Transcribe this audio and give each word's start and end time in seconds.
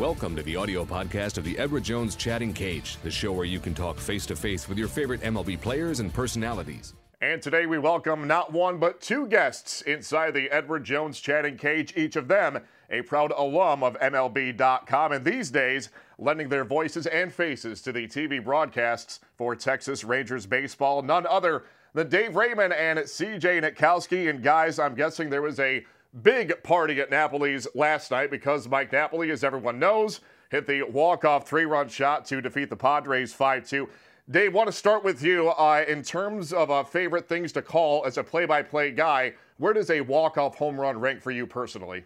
Welcome 0.00 0.34
to 0.36 0.42
the 0.42 0.56
audio 0.56 0.86
podcast 0.86 1.36
of 1.36 1.44
the 1.44 1.58
Edward 1.58 1.84
Jones 1.84 2.16
Chatting 2.16 2.54
Cage, 2.54 2.96
the 3.02 3.10
show 3.10 3.32
where 3.32 3.44
you 3.44 3.60
can 3.60 3.74
talk 3.74 3.98
face 3.98 4.24
to 4.24 4.34
face 4.34 4.66
with 4.66 4.78
your 4.78 4.88
favorite 4.88 5.20
MLB 5.20 5.60
players 5.60 6.00
and 6.00 6.10
personalities. 6.10 6.94
And 7.20 7.42
today 7.42 7.66
we 7.66 7.76
welcome 7.76 8.26
not 8.26 8.50
one 8.50 8.78
but 8.78 9.02
two 9.02 9.26
guests 9.26 9.82
inside 9.82 10.32
the 10.32 10.50
Edward 10.50 10.84
Jones 10.84 11.20
Chatting 11.20 11.58
Cage, 11.58 11.92
each 11.98 12.16
of 12.16 12.28
them 12.28 12.60
a 12.88 13.02
proud 13.02 13.30
alum 13.36 13.82
of 13.82 14.00
MLB.com, 14.00 15.12
and 15.12 15.22
these 15.22 15.50
days 15.50 15.90
lending 16.18 16.48
their 16.48 16.64
voices 16.64 17.06
and 17.06 17.30
faces 17.30 17.82
to 17.82 17.92
the 17.92 18.08
TV 18.08 18.42
broadcasts 18.42 19.20
for 19.36 19.54
Texas 19.54 20.02
Rangers 20.02 20.46
baseball. 20.46 21.02
None 21.02 21.26
other 21.26 21.64
than 21.92 22.08
Dave 22.08 22.36
Raymond 22.36 22.72
and 22.72 22.98
CJ 23.00 23.62
Nitkowski. 23.62 24.30
And 24.30 24.42
guys, 24.42 24.78
I'm 24.78 24.94
guessing 24.94 25.28
there 25.28 25.42
was 25.42 25.60
a 25.60 25.84
big 26.22 26.62
party 26.62 27.00
at 27.00 27.10
Napoli's 27.10 27.66
last 27.74 28.10
night 28.10 28.30
because 28.30 28.68
Mike 28.68 28.92
Napoli, 28.92 29.30
as 29.30 29.44
everyone 29.44 29.78
knows, 29.78 30.20
hit 30.50 30.66
the 30.66 30.82
walk-off 30.82 31.48
three-run 31.48 31.88
shot 31.88 32.24
to 32.26 32.40
defeat 32.40 32.70
the 32.70 32.76
Padres 32.76 33.34
5-2. 33.34 33.88
Dave, 34.30 34.54
want 34.54 34.68
to 34.68 34.72
start 34.72 35.02
with 35.02 35.22
you 35.22 35.48
uh, 35.50 35.84
in 35.88 36.02
terms 36.02 36.52
of 36.52 36.70
uh, 36.70 36.84
favorite 36.84 37.28
things 37.28 37.52
to 37.52 37.62
call 37.62 38.04
as 38.06 38.16
a 38.16 38.22
play-by-play 38.22 38.92
guy. 38.92 39.32
Where 39.58 39.72
does 39.72 39.90
a 39.90 40.00
walk-off 40.02 40.56
home 40.56 40.80
run 40.80 41.00
rank 41.00 41.20
for 41.20 41.30
you 41.30 41.46
personally? 41.46 42.04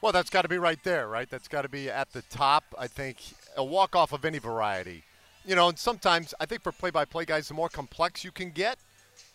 Well, 0.00 0.12
that's 0.12 0.30
got 0.30 0.42
to 0.42 0.48
be 0.48 0.58
right 0.58 0.82
there, 0.84 1.08
right? 1.08 1.30
That's 1.30 1.48
got 1.48 1.62
to 1.62 1.68
be 1.68 1.88
at 1.88 2.12
the 2.12 2.22
top. 2.22 2.64
I 2.78 2.88
think 2.88 3.18
a 3.56 3.64
walk-off 3.64 4.12
of 4.12 4.24
any 4.24 4.38
variety. 4.38 5.04
You 5.46 5.54
know, 5.54 5.68
and 5.68 5.78
sometimes 5.78 6.34
I 6.40 6.46
think 6.46 6.62
for 6.62 6.72
play-by-play 6.72 7.24
guys, 7.26 7.48
the 7.48 7.54
more 7.54 7.68
complex 7.68 8.24
you 8.24 8.32
can 8.32 8.50
get, 8.50 8.78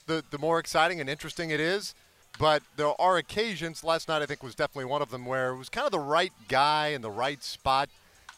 the 0.05 0.23
the 0.29 0.37
more 0.37 0.59
exciting 0.59 0.99
and 0.99 1.09
interesting 1.09 1.51
it 1.51 1.59
is. 1.59 1.95
But 2.39 2.63
there 2.77 2.99
are 2.99 3.17
occasions, 3.17 3.83
last 3.83 4.07
night 4.07 4.21
I 4.21 4.25
think 4.25 4.41
was 4.41 4.55
definitely 4.55 4.85
one 4.85 5.01
of 5.01 5.11
them, 5.11 5.25
where 5.25 5.49
it 5.49 5.57
was 5.57 5.67
kind 5.67 5.85
of 5.85 5.91
the 5.91 5.99
right 5.99 6.31
guy 6.47 6.87
in 6.87 7.01
the 7.01 7.11
right 7.11 7.43
spot 7.43 7.89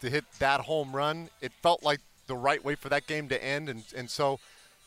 to 0.01 0.09
hit 0.09 0.25
that 0.39 0.61
home 0.61 0.93
run. 0.93 1.29
It 1.39 1.51
felt 1.61 1.83
like 1.83 1.99
the 2.25 2.35
right 2.35 2.65
way 2.65 2.73
for 2.73 2.89
that 2.89 3.05
game 3.05 3.29
to 3.29 3.43
end. 3.43 3.69
And, 3.69 3.83
and 3.95 4.09
so 4.09 4.39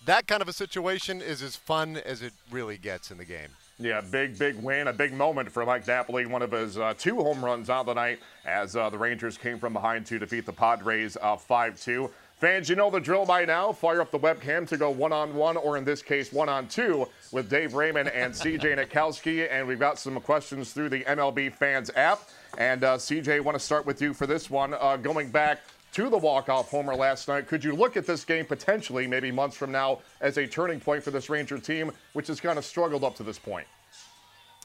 that 0.04 0.26
kind 0.26 0.42
of 0.42 0.48
a 0.48 0.52
situation 0.52 1.22
is 1.22 1.42
as 1.42 1.54
fun 1.54 1.96
as 1.96 2.22
it 2.22 2.32
really 2.50 2.76
gets 2.76 3.12
in 3.12 3.18
the 3.18 3.24
game. 3.24 3.50
Yeah, 3.78 4.00
big, 4.00 4.38
big 4.38 4.56
win, 4.56 4.88
a 4.88 4.92
big 4.92 5.12
moment 5.12 5.50
for 5.50 5.64
Mike 5.64 5.86
Napoli, 5.86 6.26
one 6.26 6.42
of 6.42 6.52
his 6.52 6.78
uh, 6.78 6.94
two 6.96 7.16
home 7.16 7.44
runs 7.44 7.68
on 7.68 7.86
the 7.86 7.94
night 7.94 8.20
as 8.44 8.76
uh, 8.76 8.88
the 8.88 8.98
Rangers 8.98 9.36
came 9.36 9.58
from 9.58 9.72
behind 9.72 10.06
to 10.06 10.18
defeat 10.18 10.46
the 10.46 10.52
Padres 10.52 11.16
uh, 11.20 11.36
5 11.36 11.80
2. 11.80 12.10
Fans, 12.44 12.68
you 12.68 12.76
know 12.76 12.90
the 12.90 13.00
drill 13.00 13.24
by 13.24 13.46
now. 13.46 13.72
Fire 13.72 14.02
up 14.02 14.10
the 14.10 14.18
webcam 14.18 14.68
to 14.68 14.76
go 14.76 14.90
one 14.90 15.14
on 15.14 15.34
one, 15.34 15.56
or 15.56 15.78
in 15.78 15.84
this 15.84 16.02
case, 16.02 16.30
one 16.30 16.50
on 16.50 16.68
two, 16.68 17.08
with 17.32 17.48
Dave 17.48 17.72
Raymond 17.72 18.10
and 18.10 18.34
CJ 18.34 18.76
Nitkowski. 18.76 19.48
And 19.50 19.66
we've 19.66 19.78
got 19.78 19.98
some 19.98 20.20
questions 20.20 20.70
through 20.74 20.90
the 20.90 21.04
MLB 21.04 21.54
Fans 21.54 21.90
app. 21.96 22.20
And 22.58 22.84
uh, 22.84 22.98
CJ, 22.98 23.40
want 23.40 23.54
to 23.54 23.64
start 23.64 23.86
with 23.86 24.02
you 24.02 24.12
for 24.12 24.26
this 24.26 24.50
one. 24.50 24.74
Uh, 24.74 24.98
going 24.98 25.30
back 25.30 25.60
to 25.92 26.10
the 26.10 26.18
walk-off 26.18 26.70
homer 26.70 26.94
last 26.94 27.28
night, 27.28 27.48
could 27.48 27.64
you 27.64 27.74
look 27.74 27.96
at 27.96 28.06
this 28.06 28.26
game 28.26 28.44
potentially, 28.44 29.06
maybe 29.06 29.32
months 29.32 29.56
from 29.56 29.72
now, 29.72 30.00
as 30.20 30.36
a 30.36 30.46
turning 30.46 30.80
point 30.80 31.02
for 31.02 31.10
this 31.10 31.30
Ranger 31.30 31.58
team, 31.58 31.90
which 32.12 32.26
has 32.26 32.42
kind 32.42 32.58
of 32.58 32.66
struggled 32.66 33.04
up 33.04 33.16
to 33.16 33.22
this 33.22 33.38
point? 33.38 33.66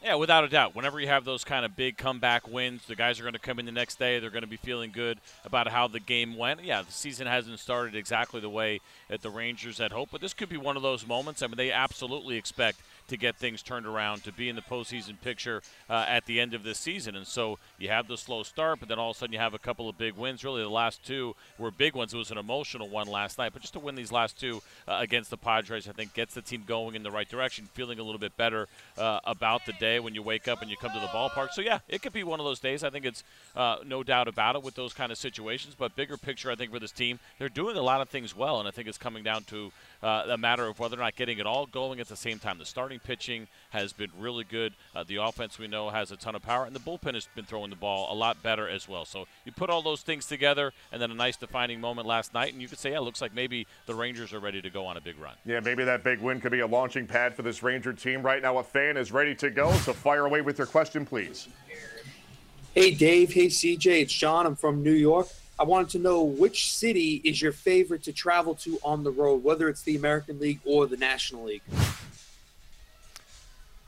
Yeah, 0.01 0.15
without 0.15 0.45
a 0.45 0.47
doubt. 0.47 0.75
Whenever 0.75 0.99
you 0.99 1.07
have 1.07 1.25
those 1.25 1.43
kind 1.43 1.65
of 1.65 1.75
big 1.75 1.97
comeback 1.97 2.47
wins, 2.47 2.85
the 2.87 2.95
guys 2.95 3.19
are 3.19 3.23
going 3.23 3.33
to 3.33 3.39
come 3.39 3.59
in 3.59 3.65
the 3.65 3.71
next 3.71 3.99
day. 3.99 4.19
They're 4.19 4.29
going 4.29 4.43
to 4.43 4.47
be 4.47 4.55
feeling 4.55 4.91
good 4.91 5.19
about 5.43 5.67
how 5.67 5.87
the 5.89 5.99
game 5.99 6.37
went. 6.37 6.63
Yeah, 6.63 6.83
the 6.83 6.91
season 6.91 7.27
hasn't 7.27 7.59
started 7.59 7.95
exactly 7.95 8.39
the 8.39 8.49
way 8.49 8.79
that 9.09 9.21
the 9.21 9.29
Rangers 9.29 9.77
had 9.77 9.91
hoped, 9.91 10.13
but 10.13 10.21
this 10.21 10.33
could 10.33 10.47
be 10.47 10.55
one 10.55 10.77
of 10.77 10.83
those 10.83 11.05
moments. 11.05 11.41
I 11.41 11.47
mean, 11.47 11.57
they 11.57 11.71
absolutely 11.71 12.37
expect 12.37 12.79
to 13.09 13.17
get 13.17 13.35
things 13.35 13.61
turned 13.61 13.85
around, 13.85 14.23
to 14.23 14.31
be 14.31 14.49
in 14.49 14.55
the 14.55 14.61
postseason 14.61 15.19
picture 15.21 15.61
uh, 15.89 16.05
at 16.07 16.25
the 16.25 16.39
end 16.39 16.53
of 16.53 16.63
this 16.63 16.79
season. 16.79 17.15
And 17.15 17.27
so 17.27 17.59
you 17.77 17.89
have 17.89 18.07
the 18.07 18.17
slow 18.17 18.43
start, 18.43 18.79
but 18.79 18.89
then 18.89 18.99
all 18.99 19.11
of 19.11 19.17
a 19.17 19.19
sudden 19.19 19.33
you 19.33 19.39
have 19.39 19.53
a 19.53 19.59
couple 19.59 19.89
of 19.89 19.97
big 19.97 20.15
wins. 20.15 20.43
Really, 20.43 20.61
the 20.61 20.69
last 20.69 21.05
two 21.05 21.35
were 21.57 21.71
big 21.71 21.95
ones. 21.95 22.13
It 22.13 22.17
was 22.17 22.31
an 22.31 22.37
emotional 22.37 22.89
one 22.89 23.07
last 23.07 23.37
night, 23.37 23.53
but 23.53 23.61
just 23.61 23.73
to 23.73 23.79
win 23.79 23.95
these 23.95 24.11
last 24.11 24.39
two 24.39 24.61
uh, 24.87 24.97
against 24.99 25.29
the 25.29 25.37
Padres, 25.37 25.87
I 25.87 25.91
think 25.91 26.13
gets 26.13 26.33
the 26.33 26.41
team 26.41 26.63
going 26.65 26.95
in 26.95 27.03
the 27.03 27.11
right 27.11 27.27
direction, 27.27 27.67
feeling 27.73 27.99
a 27.99 28.03
little 28.03 28.19
bit 28.19 28.35
better 28.37 28.67
uh, 28.97 29.19
about 29.23 29.65
the 29.65 29.73
day 29.73 29.99
when 29.99 30.15
you 30.15 30.23
wake 30.23 30.47
up 30.47 30.61
and 30.61 30.69
you 30.69 30.77
come 30.77 30.91
to 30.91 30.99
the 30.99 31.07
ballpark. 31.07 31.51
So 31.51 31.61
yeah, 31.61 31.79
it 31.87 32.01
could 32.01 32.13
be 32.13 32.23
one 32.23 32.39
of 32.39 32.45
those 32.45 32.59
days. 32.59 32.83
I 32.83 32.89
think 32.89 33.05
it's 33.05 33.23
uh, 33.55 33.77
no 33.85 34.03
doubt 34.03 34.27
about 34.27 34.55
it 34.55 34.63
with 34.63 34.75
those 34.75 34.93
kind 34.93 35.11
of 35.11 35.17
situations. 35.17 35.75
But 35.77 35.95
bigger 35.95 36.17
picture, 36.17 36.51
I 36.51 36.55
think 36.55 36.71
for 36.71 36.79
this 36.79 36.91
team, 36.91 37.19
they're 37.37 37.49
doing 37.49 37.75
a 37.75 37.81
lot 37.81 38.01
of 38.01 38.09
things 38.09 38.35
well, 38.35 38.59
and 38.59 38.67
I 38.67 38.71
think 38.71 38.87
it's 38.87 38.97
coming 38.97 39.23
down 39.23 39.43
to 39.45 39.71
uh, 40.01 40.25
a 40.29 40.37
matter 40.37 40.67
of 40.67 40.79
whether 40.79 40.95
or 40.97 41.03
not 41.03 41.15
getting 41.15 41.39
it 41.39 41.45
all 41.45 41.65
going 41.65 41.99
at 41.99 42.07
the 42.07 42.15
same 42.15 42.39
time. 42.39 42.57
The 42.57 42.65
starting 42.65 42.98
pitching 42.99 43.47
has 43.71 43.93
been 43.93 44.11
really 44.17 44.43
good. 44.43 44.73
Uh, 44.95 45.03
the 45.03 45.17
offense 45.17 45.57
we 45.57 45.67
know 45.67 45.89
has 45.89 46.11
a 46.11 46.17
ton 46.17 46.35
of 46.35 46.41
power, 46.41 46.65
and 46.65 46.75
the 46.75 46.79
bullpen 46.79 47.13
has 47.13 47.27
been 47.35 47.45
throwing 47.45 47.69
the 47.69 47.75
ball 47.75 48.11
a 48.11 48.15
lot 48.15 48.41
better 48.43 48.67
as 48.67 48.87
well. 48.87 49.05
So 49.05 49.25
you 49.45 49.51
put 49.51 49.69
all 49.69 49.81
those 49.81 50.01
things 50.01 50.25
together, 50.25 50.73
and 50.91 51.01
then 51.01 51.11
a 51.11 51.15
nice 51.15 51.37
defining 51.37 51.81
moment 51.81 52.07
last 52.07 52.33
night, 52.33 52.53
and 52.53 52.61
you 52.61 52.67
could 52.67 52.79
say, 52.79 52.91
yeah, 52.91 52.97
it 52.97 53.01
looks 53.01 53.21
like 53.21 53.33
maybe 53.33 53.67
the 53.85 53.95
Rangers 53.95 54.33
are 54.33 54.39
ready 54.39 54.61
to 54.61 54.69
go 54.69 54.85
on 54.85 54.97
a 54.97 55.01
big 55.01 55.19
run. 55.19 55.35
Yeah, 55.45 55.59
maybe 55.59 55.83
that 55.83 56.03
big 56.03 56.19
win 56.19 56.41
could 56.41 56.51
be 56.51 56.59
a 56.59 56.67
launching 56.67 57.07
pad 57.07 57.35
for 57.35 57.41
this 57.41 57.63
Ranger 57.63 57.93
team. 57.93 58.21
Right 58.21 58.41
now, 58.41 58.57
a 58.57 58.63
fan 58.63 58.97
is 58.97 59.11
ready 59.11 59.35
to 59.35 59.49
go, 59.49 59.71
so 59.73 59.93
fire 59.93 60.25
away 60.25 60.41
with 60.41 60.57
your 60.57 60.67
question, 60.67 61.05
please. 61.05 61.47
Hey, 62.75 62.91
Dave. 62.91 63.33
Hey, 63.33 63.47
CJ. 63.47 64.03
It's 64.03 64.13
John. 64.13 64.45
I'm 64.45 64.55
from 64.55 64.83
New 64.83 64.93
York. 64.93 65.27
I 65.59 65.63
wanted 65.63 65.89
to 65.89 65.99
know 65.99 66.23
which 66.23 66.71
city 66.73 67.19
is 67.25 67.41
your 67.41 67.51
favorite 67.51 68.03
to 68.03 68.13
travel 68.13 68.55
to 68.55 68.79
on 68.83 69.03
the 69.03 69.11
road, 69.11 69.43
whether 69.43 69.67
it's 69.67 69.81
the 69.81 69.97
American 69.97 70.39
League 70.39 70.61
or 70.63 70.85
the 70.85 70.95
National 70.95 71.43
League. 71.43 71.63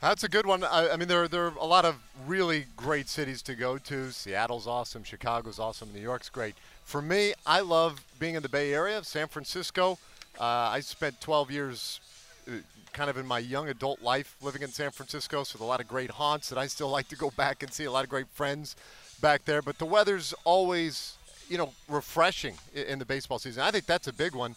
That's 0.02 0.24
a 0.24 0.28
good 0.28 0.46
one. 0.46 0.64
I, 0.64 0.90
I, 0.90 0.96
mean, 0.96 1.06
there, 1.06 1.28
there 1.28 1.46
are 1.46 1.54
a 1.60 1.64
lot 1.64 1.84
of 1.84 1.94
really 2.26 2.66
great 2.76 3.08
cities 3.08 3.40
to 3.42 3.54
go 3.54 3.78
to. 3.78 4.10
Seattle's 4.10 4.66
awesome. 4.66 5.04
Chicago's 5.04 5.60
awesome. 5.60 5.90
New 5.94 6.00
York's 6.00 6.28
great. 6.28 6.56
For 6.82 7.00
me, 7.00 7.34
I 7.46 7.60
love 7.60 8.04
being 8.18 8.34
in 8.34 8.42
the 8.42 8.48
Bay 8.48 8.74
Area, 8.74 9.04
San 9.04 9.28
Francisco. 9.28 10.00
Uh, 10.40 10.42
I 10.74 10.80
spent 10.80 11.20
12 11.20 11.52
years 11.52 12.00
uh, 12.48 12.54
kind 12.92 13.10
of 13.10 13.16
in 13.16 13.24
my 13.28 13.38
young 13.38 13.68
adult 13.68 14.02
life 14.02 14.34
living 14.42 14.62
in 14.62 14.70
San 14.70 14.90
Francisco, 14.90 15.44
so 15.44 15.62
a 15.62 15.66
lot 15.66 15.80
of 15.80 15.86
great 15.86 16.10
haunts 16.10 16.48
that 16.48 16.58
I 16.58 16.66
still 16.66 16.88
like 16.88 17.06
to 17.06 17.16
go 17.16 17.30
back 17.30 17.62
and 17.62 17.72
see. 17.72 17.84
A 17.84 17.92
lot 17.92 18.02
of 18.02 18.10
great 18.10 18.26
friends 18.26 18.74
back 19.20 19.44
there. 19.44 19.62
But 19.62 19.78
the 19.78 19.86
weather's 19.86 20.34
always 20.42 21.16
you 21.48 21.58
know, 21.58 21.72
refreshing 21.88 22.56
in 22.74 22.98
the 22.98 23.04
baseball 23.04 23.38
season. 23.38 23.62
I 23.62 23.70
think 23.70 23.86
that's 23.86 24.08
a 24.08 24.12
big 24.12 24.34
one, 24.34 24.56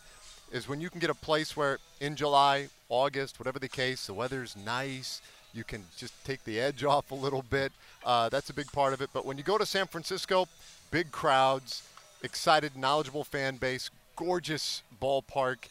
is 0.51 0.67
when 0.67 0.81
you 0.81 0.89
can 0.89 0.99
get 0.99 1.11
a 1.11 1.15
place 1.15 1.55
where 1.55 1.77
in 1.99 2.15
July, 2.15 2.69
August, 2.89 3.39
whatever 3.39 3.59
the 3.59 3.69
case, 3.69 4.07
the 4.07 4.13
weather's 4.13 4.55
nice. 4.55 5.21
You 5.53 5.63
can 5.63 5.85
just 5.97 6.13
take 6.25 6.43
the 6.43 6.59
edge 6.59 6.83
off 6.95 7.11
a 7.11 7.15
little 7.15 7.41
bit. 7.41 7.71
Uh, 8.05 8.29
that's 8.29 8.49
a 8.49 8.53
big 8.53 8.71
part 8.71 8.93
of 8.93 9.01
it. 9.01 9.09
But 9.13 9.25
when 9.25 9.37
you 9.37 9.43
go 9.43 9.57
to 9.57 9.65
San 9.65 9.87
Francisco, 9.87 10.47
big 10.91 11.11
crowds, 11.11 11.83
excited, 12.23 12.75
knowledgeable 12.75 13.23
fan 13.23 13.57
base, 13.57 13.89
gorgeous 14.15 14.83
ballpark. 15.01 15.67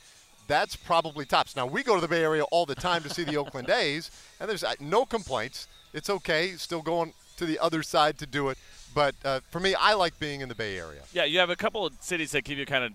That's 0.47 0.77
probably 0.77 1.25
tops. 1.25 1.57
Now 1.57 1.67
we 1.67 1.83
go 1.83 1.95
to 1.95 2.01
the 2.01 2.09
Bay 2.09 2.23
Area 2.23 2.45
all 2.45 2.67
the 2.67 2.75
time 2.75 3.03
to 3.03 3.11
see 3.11 3.25
the 3.25 3.37
Oakland 3.39 3.71
A's, 3.71 4.11
and 4.41 4.49
there's 4.49 4.65
uh, 4.65 4.75
no 4.81 5.05
complaints. 5.05 5.69
It's 5.93 6.11
okay. 6.11 6.53
Still 6.53 6.83
going 6.83 7.13
to 7.37 7.47
the 7.47 7.59
other 7.59 7.83
side 7.83 8.19
to 8.19 8.27
do 8.27 8.49
it. 8.51 8.59
But 8.95 9.15
uh, 9.25 9.41
for 9.51 9.61
me, 9.61 9.75
I 9.75 9.95
like 9.95 10.19
being 10.19 10.41
in 10.41 10.49
the 10.49 10.55
Bay 10.55 10.79
Area. 10.79 11.03
Yeah, 11.13 11.25
you 11.25 11.39
have 11.41 11.51
a 11.51 11.57
couple 11.57 11.85
of 11.85 11.95
cities 12.01 12.31
that 12.33 12.45
give 12.45 12.59
you 12.59 12.67
kind 12.67 12.85
of 12.85 12.93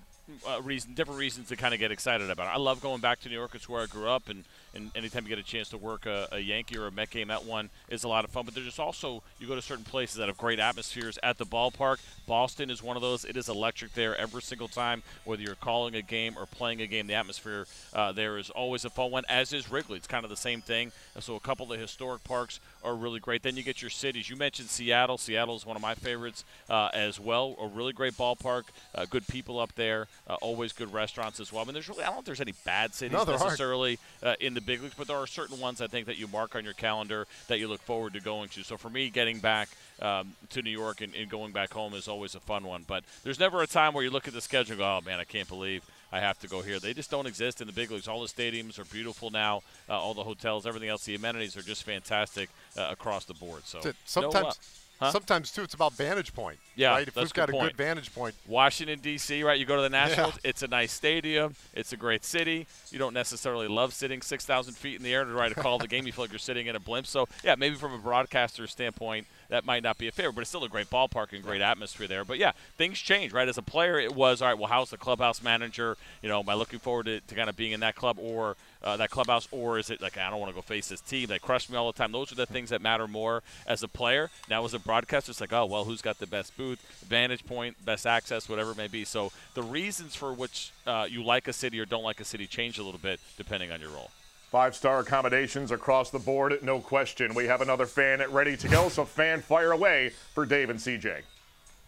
uh, 0.47 0.61
reason, 0.61 0.93
different 0.93 1.19
reasons 1.19 1.49
to 1.49 1.55
kind 1.55 1.73
of 1.73 1.79
get 1.79 1.91
excited 1.91 2.29
about 2.29 2.47
it. 2.47 2.55
I 2.55 2.57
love 2.57 2.81
going 2.81 3.01
back 3.01 3.19
to 3.21 3.29
New 3.29 3.35
York. 3.35 3.51
It's 3.55 3.67
where 3.67 3.81
I 3.81 3.85
grew 3.85 4.09
up, 4.09 4.29
and 4.29 4.43
and 4.73 4.91
anytime 4.95 5.23
you 5.23 5.29
get 5.29 5.39
a 5.39 5.43
chance 5.43 5.69
to 5.69 5.77
work 5.77 6.05
a, 6.05 6.27
a, 6.31 6.39
Yankee 6.39 6.77
or 6.77 6.87
a 6.87 6.91
Met 6.91 7.09
game, 7.09 7.29
that 7.29 7.45
one 7.45 7.69
is 7.89 8.03
a 8.03 8.07
lot 8.07 8.23
of 8.23 8.31
fun. 8.31 8.45
But 8.45 8.53
there's 8.53 8.65
just 8.65 8.79
also 8.79 9.23
you 9.39 9.47
go 9.47 9.55
to 9.55 9.61
certain 9.61 9.83
places 9.83 10.17
that 10.17 10.27
have 10.27 10.37
great 10.37 10.59
atmospheres 10.59 11.17
at 11.23 11.37
the 11.37 11.45
ballpark. 11.45 11.99
Boston 12.29 12.69
is 12.69 12.83
one 12.83 12.95
of 12.95 13.01
those. 13.01 13.25
It 13.25 13.35
is 13.35 13.49
electric 13.49 13.93
there 13.95 14.15
every 14.15 14.41
single 14.41 14.67
time, 14.67 15.01
whether 15.25 15.41
you're 15.41 15.55
calling 15.55 15.95
a 15.95 16.01
game 16.01 16.35
or 16.37 16.45
playing 16.45 16.81
a 16.81 16.87
game. 16.87 17.07
The 17.07 17.15
atmosphere 17.15 17.65
uh, 17.93 18.11
there 18.11 18.37
is 18.37 18.49
always 18.51 18.85
a 18.85 18.89
fun 18.89 19.09
one, 19.09 19.23
as 19.27 19.51
is 19.51 19.69
Wrigley. 19.71 19.97
It's 19.97 20.07
kind 20.07 20.23
of 20.23 20.29
the 20.29 20.37
same 20.37 20.61
thing. 20.61 20.91
So 21.19 21.35
a 21.35 21.39
couple 21.39 21.63
of 21.63 21.71
the 21.71 21.77
historic 21.77 22.23
parks 22.23 22.59
are 22.83 22.95
really 22.95 23.19
great. 23.19 23.41
Then 23.41 23.57
you 23.57 23.63
get 23.63 23.81
your 23.81 23.89
cities. 23.89 24.29
You 24.29 24.35
mentioned 24.35 24.69
Seattle. 24.69 25.17
Seattle 25.17 25.55
is 25.55 25.65
one 25.65 25.75
of 25.75 25.81
my 25.81 25.95
favorites 25.95 26.45
uh, 26.69 26.89
as 26.93 27.19
well. 27.19 27.55
A 27.59 27.65
really 27.65 27.93
great 27.93 28.13
ballpark. 28.13 28.65
Uh, 28.93 29.05
good 29.09 29.27
people 29.27 29.59
up 29.59 29.73
there. 29.73 30.07
Uh, 30.27 30.35
always 30.35 30.71
good 30.71 30.93
restaurants 30.93 31.39
as 31.39 31.51
well. 31.51 31.63
I 31.63 31.65
mean, 31.65 31.73
there's 31.73 31.89
really 31.89 32.03
I 32.03 32.07
don't 32.07 32.17
think 32.17 32.25
there's 32.25 32.41
any 32.41 32.53
bad 32.63 32.93
cities 32.93 33.17
no, 33.17 33.23
necessarily 33.23 33.97
uh, 34.21 34.35
in 34.39 34.53
the 34.53 34.59
the 34.59 34.65
big 34.65 34.81
leagues, 34.83 34.95
but 34.97 35.07
there 35.07 35.17
are 35.17 35.27
certain 35.27 35.59
ones 35.59 35.81
I 35.81 35.87
think 35.87 36.05
that 36.07 36.17
you 36.17 36.27
mark 36.27 36.55
on 36.55 36.63
your 36.63 36.73
calendar 36.73 37.27
that 37.47 37.59
you 37.59 37.67
look 37.67 37.81
forward 37.81 38.13
to 38.13 38.19
going 38.19 38.49
to. 38.49 38.63
So 38.63 38.77
for 38.77 38.89
me, 38.89 39.09
getting 39.09 39.39
back 39.39 39.69
um, 40.01 40.33
to 40.49 40.61
New 40.61 40.71
York 40.71 41.01
and, 41.01 41.13
and, 41.15 41.29
going 41.29 41.51
back 41.51 41.73
home 41.73 41.93
is 41.93 42.07
always 42.07 42.35
a 42.35 42.39
fun 42.39 42.63
one. 42.63 42.83
But 42.87 43.03
there's 43.23 43.39
never 43.39 43.61
a 43.61 43.67
time 43.67 43.93
where 43.93 44.03
you 44.03 44.09
look 44.09 44.27
at 44.27 44.33
the 44.33 44.41
schedule 44.41 44.73
and 44.73 44.79
go, 44.79 44.85
oh 44.85 45.01
man, 45.05 45.19
I 45.19 45.23
can't 45.23 45.47
believe 45.47 45.83
I 46.11 46.19
have 46.19 46.39
to 46.39 46.47
go 46.47 46.61
here. 46.61 46.79
They 46.79 46.93
just 46.93 47.11
don't 47.11 47.27
exist 47.27 47.61
in 47.61 47.67
the 47.67 47.73
big 47.73 47.91
leagues. 47.91 48.07
All 48.07 48.21
the 48.21 48.27
stadiums 48.27 48.79
are 48.79 48.85
beautiful 48.85 49.29
now. 49.29 49.61
Uh, 49.89 49.99
all 49.99 50.13
the 50.13 50.23
hotels, 50.23 50.65
everything 50.65 50.89
else, 50.89 51.05
the 51.05 51.15
amenities 51.15 51.55
are 51.57 51.61
just 51.61 51.83
fantastic 51.83 52.49
uh, 52.77 52.87
across 52.89 53.25
the 53.25 53.33
board. 53.33 53.63
So 53.65 53.79
sometimes. 54.05 54.43
No, 54.43 54.49
uh, 54.49 54.53
Huh? 54.99 55.11
Sometimes 55.11 55.51
too, 55.51 55.61
it's 55.61 55.73
about 55.73 55.93
vantage 55.93 56.33
point. 56.33 56.59
Yeah, 56.75 56.91
right. 56.91 57.07
If 57.07 57.15
we've 57.15 57.33
got 57.33 57.47
a 57.47 57.53
good 57.53 57.77
vantage 57.77 58.13
point. 58.13 58.35
Washington 58.45 58.99
D.C. 58.99 59.43
Right, 59.43 59.57
you 59.57 59.65
go 59.65 59.77
to 59.77 59.81
the 59.81 59.89
Nationals. 59.89 60.33
Yeah. 60.43 60.49
It's 60.49 60.61
a 60.61 60.67
nice 60.67 60.91
stadium. 60.91 61.55
It's 61.73 61.93
a 61.93 61.97
great 61.97 62.25
city. 62.25 62.67
You 62.91 62.99
don't 62.99 63.13
necessarily 63.13 63.69
love 63.69 63.93
sitting 63.93 64.21
six 64.21 64.45
thousand 64.45 64.73
feet 64.73 64.97
in 64.97 65.03
the 65.03 65.13
air 65.13 65.23
to 65.23 65.31
try 65.31 65.47
to 65.47 65.55
call 65.55 65.77
the 65.77 65.87
game. 65.87 66.05
You 66.05 66.11
feel 66.11 66.25
like 66.25 66.33
you're 66.33 66.39
sitting 66.39 66.67
in 66.67 66.75
a 66.75 66.81
blimp. 66.81 67.07
So 67.07 67.29
yeah, 67.45 67.55
maybe 67.55 67.75
from 67.75 67.93
a 67.93 67.97
broadcaster 67.97 68.67
standpoint, 68.67 69.25
that 69.49 69.65
might 69.65 69.83
not 69.83 69.97
be 69.97 70.07
a 70.07 70.11
favorite, 70.11 70.33
but 70.33 70.41
it's 70.41 70.49
still 70.49 70.63
a 70.63 70.69
great 70.69 70.89
ballpark 70.89 71.33
and 71.33 71.43
great 71.43 71.61
atmosphere 71.61 72.07
there. 72.07 72.23
But 72.23 72.37
yeah, 72.37 72.51
things 72.77 72.99
change, 72.99 73.33
right? 73.33 73.47
As 73.47 73.57
a 73.57 73.63
player, 73.63 73.99
it 73.99 74.15
was 74.15 74.41
all 74.41 74.47
right. 74.47 74.57
Well, 74.57 74.69
how's 74.69 74.91
the 74.91 74.97
clubhouse 74.97 75.41
manager? 75.41 75.97
You 76.21 76.29
know, 76.29 76.39
am 76.39 76.49
I 76.49 76.53
looking 76.53 76.79
forward 76.79 77.07
to, 77.07 77.19
to 77.19 77.35
kind 77.35 77.49
of 77.49 77.57
being 77.57 77.71
in 77.71 77.79
that 77.81 77.95
club 77.95 78.17
or 78.19 78.55
uh, 78.83 78.97
that 78.97 79.09
clubhouse, 79.09 79.47
or 79.51 79.77
is 79.79 79.89
it 79.89 80.01
like 80.01 80.17
I 80.17 80.29
don't 80.29 80.39
want 80.39 80.51
to 80.51 80.55
go 80.55 80.61
face 80.61 80.87
this 80.87 81.01
team? 81.01 81.27
They 81.27 81.39
crush 81.39 81.69
me 81.69 81.77
all 81.77 81.91
the 81.91 81.97
time. 81.97 82.11
Those 82.11 82.31
are 82.31 82.35
the 82.35 82.45
things 82.45 82.69
that 82.69 82.81
matter 82.81 83.07
more 83.07 83.43
as 83.67 83.83
a 83.83 83.87
player. 83.87 84.29
Now, 84.49 84.63
as 84.63 84.73
a 84.73 84.79
broadcaster, 84.79 85.31
it's 85.31 85.41
like, 85.41 85.53
oh 85.53 85.65
well, 85.65 85.83
who's 85.83 86.01
got 86.01 86.19
the 86.19 86.27
best 86.27 86.55
booth, 86.55 86.79
vantage 87.07 87.45
point, 87.45 87.83
best 87.83 88.05
access, 88.05 88.47
whatever 88.47 88.71
it 88.71 88.77
may 88.77 88.87
be. 88.87 89.03
So 89.03 89.31
the 89.55 89.63
reasons 89.63 90.15
for 90.15 90.31
which 90.31 90.71
uh, 90.85 91.07
you 91.09 91.23
like 91.23 91.47
a 91.47 91.53
city 91.53 91.79
or 91.79 91.85
don't 91.85 92.03
like 92.03 92.19
a 92.19 92.25
city 92.25 92.47
change 92.47 92.77
a 92.77 92.83
little 92.83 92.99
bit 92.99 93.19
depending 93.37 93.71
on 93.71 93.81
your 93.81 93.89
role. 93.89 94.11
Five 94.49 94.75
star 94.75 94.99
accommodations 94.99 95.69
across 95.69 96.09
the 96.09 96.17
board, 96.17 96.57
no 96.63 96.79
question. 96.79 97.35
We 97.35 97.45
have 97.45 97.61
another 97.61 97.85
fan 97.85 98.23
ready 98.31 98.57
to 98.57 98.67
go, 98.67 98.89
so 98.89 99.05
fan 99.05 99.41
fire 99.41 99.73
away 99.73 100.09
for 100.33 100.43
Dave 100.43 100.71
and 100.71 100.79
CJ. 100.79 101.21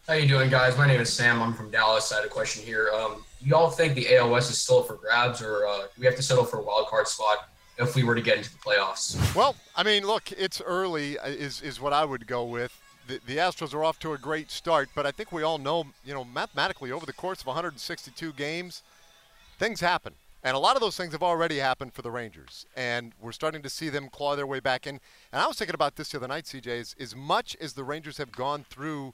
How 0.08 0.14
you 0.14 0.28
doing, 0.28 0.52
guys? 0.52 0.78
My 0.78 0.86
name 0.86 1.02
is 1.02 1.12
Sam. 1.12 1.42
I'm 1.42 1.56
from 1.56 1.72
Dallas. 1.72 2.12
I 2.12 2.18
had 2.18 2.26
a 2.26 2.30
question 2.30 2.64
here. 2.64 2.92
Um, 2.94 3.24
do 3.42 3.50
y'all 3.50 3.72
think 3.72 3.96
the 3.96 4.16
AL 4.16 4.30
West 4.30 4.52
is 4.52 4.60
still 4.62 4.84
for 4.84 4.94
grabs, 4.94 5.42
or 5.42 5.66
uh, 5.66 5.80
do 5.80 5.88
we 5.98 6.06
have 6.06 6.16
to 6.18 6.22
settle 6.22 6.44
for 6.44 6.60
a 6.60 6.62
wild 6.62 6.86
card 6.86 7.08
spot 7.08 7.50
if 7.80 7.96
we 7.96 8.04
were 8.04 8.14
to 8.14 8.22
get 8.22 8.38
into 8.38 8.52
the 8.52 8.60
playoffs? 8.60 9.36
Well, 9.36 9.56
I 9.76 9.82
mean, 9.82 10.06
look, 10.06 10.32
it's 10.32 10.62
early. 10.62 11.18
Uh, 11.18 11.30
is 11.30 11.64
is 11.64 11.82
what 11.82 11.94
I 11.94 12.06
would 12.06 12.28
go 12.28 12.46
with. 12.46 12.80
The, 13.08 13.20
the 13.26 13.38
Astros 13.38 13.74
are 13.74 13.84
off 13.84 13.98
to 14.02 14.14
a 14.14 14.20
great 14.20 14.52
start, 14.52 14.90
but 14.94 15.08
I 15.08 15.12
think 15.12 15.32
we 15.32 15.42
all 15.42 15.58
know, 15.58 15.86
you 16.06 16.14
know, 16.14 16.24
mathematically 16.24 16.92
over 16.92 17.08
the 17.08 17.14
course 17.14 17.42
of 17.42 17.48
162 17.48 18.34
games, 18.34 18.84
things 19.58 19.80
happen. 19.80 20.14
And 20.44 20.56
a 20.56 20.60
lot 20.60 20.76
of 20.76 20.82
those 20.82 20.98
things 20.98 21.14
have 21.14 21.22
already 21.22 21.58
happened 21.60 21.94
for 21.94 22.02
the 22.02 22.10
Rangers. 22.10 22.66
And 22.76 23.14
we're 23.22 23.32
starting 23.32 23.62
to 23.62 23.70
see 23.70 23.90
them 23.90 24.10
claw 24.10 24.36
their 24.36 24.48
way 24.48 24.60
back 24.60 24.88
in. 24.88 25.00
And 25.32 25.42
I 25.42 25.48
was 25.48 25.58
thinking 25.58 25.76
about 25.76 25.96
this 25.96 26.10
the 26.10 26.18
other 26.18 26.28
night, 26.28 26.46
CJ, 26.46 26.68
is 26.68 26.96
as 27.00 27.16
much 27.16 27.56
as 27.62 27.74
the 27.74 27.84
Rangers 27.84 28.18
have 28.18 28.32
gone 28.32 28.66
through 28.70 29.14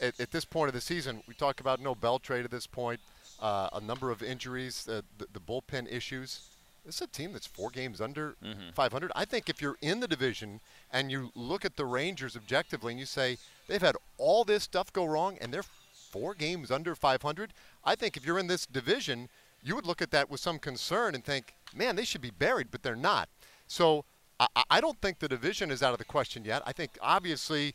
at, 0.00 0.18
at 0.20 0.30
this 0.30 0.44
point 0.44 0.68
of 0.68 0.74
the 0.74 0.80
season, 0.80 1.22
we 1.26 1.34
talk 1.34 1.60
about 1.60 1.80
no 1.80 1.94
Beltre 1.94 2.44
at 2.44 2.50
this 2.50 2.66
point, 2.66 3.00
uh, 3.40 3.68
a 3.72 3.80
number 3.80 4.10
of 4.10 4.22
injuries, 4.22 4.86
uh, 4.88 5.02
the, 5.16 5.26
the, 5.32 5.40
bullpen 5.40 5.90
issues. 5.90 6.42
This 6.84 6.96
is 6.96 7.02
a 7.02 7.06
team 7.06 7.32
that's 7.32 7.46
four 7.46 7.70
games 7.70 8.00
under 8.00 8.36
mm-hmm. 8.44 8.70
500. 8.72 9.12
I 9.16 9.24
think 9.24 9.48
if 9.48 9.60
you're 9.60 9.78
in 9.80 10.00
the 10.00 10.08
division 10.08 10.60
and 10.92 11.10
you 11.10 11.30
look 11.34 11.64
at 11.64 11.76
the 11.76 11.84
Rangers 11.84 12.36
objectively 12.36 12.92
and 12.92 13.00
you 13.00 13.06
say 13.06 13.38
they've 13.66 13.82
had 13.82 13.96
all 14.16 14.44
this 14.44 14.62
stuff 14.62 14.92
go 14.92 15.04
wrong 15.04 15.38
and 15.40 15.52
they're 15.52 15.64
four 15.64 16.34
games 16.34 16.70
under 16.70 16.94
500, 16.94 17.52
I 17.84 17.94
think 17.94 18.16
if 18.16 18.24
you're 18.24 18.38
in 18.38 18.46
this 18.46 18.64
division– 18.66 19.28
you 19.62 19.74
would 19.74 19.86
look 19.86 20.00
at 20.00 20.10
that 20.12 20.30
with 20.30 20.40
some 20.40 20.58
concern 20.58 21.14
and 21.14 21.24
think, 21.24 21.54
man, 21.74 21.96
they 21.96 22.04
should 22.04 22.20
be 22.20 22.30
buried, 22.30 22.68
but 22.70 22.82
they're 22.82 22.96
not. 22.96 23.28
So 23.66 24.04
I, 24.40 24.46
I 24.70 24.80
don't 24.80 25.00
think 25.00 25.18
the 25.18 25.28
division 25.28 25.70
is 25.70 25.82
out 25.82 25.92
of 25.92 25.98
the 25.98 26.04
question 26.04 26.44
yet. 26.44 26.62
I 26.66 26.72
think 26.72 26.98
obviously, 27.00 27.74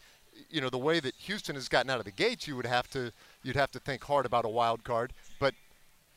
you 0.50 0.62
know, 0.62 0.70
the 0.70 0.78
way 0.78 1.00
that 1.00 1.14
Houston 1.16 1.56
has 1.56 1.68
gotten 1.68 1.90
out 1.90 2.00
of 2.00 2.06
the 2.06 2.12
gates, 2.12 2.48
you 2.48 2.56
would 2.56 2.66
have 2.66 2.90
to 2.92 3.12
you'd 3.44 3.56
have 3.56 3.72
to 3.72 3.80
think 3.80 4.04
hard 4.04 4.26
about 4.26 4.46
a 4.46 4.50
wild 4.50 4.84
card. 4.84 5.14
But 5.40 5.54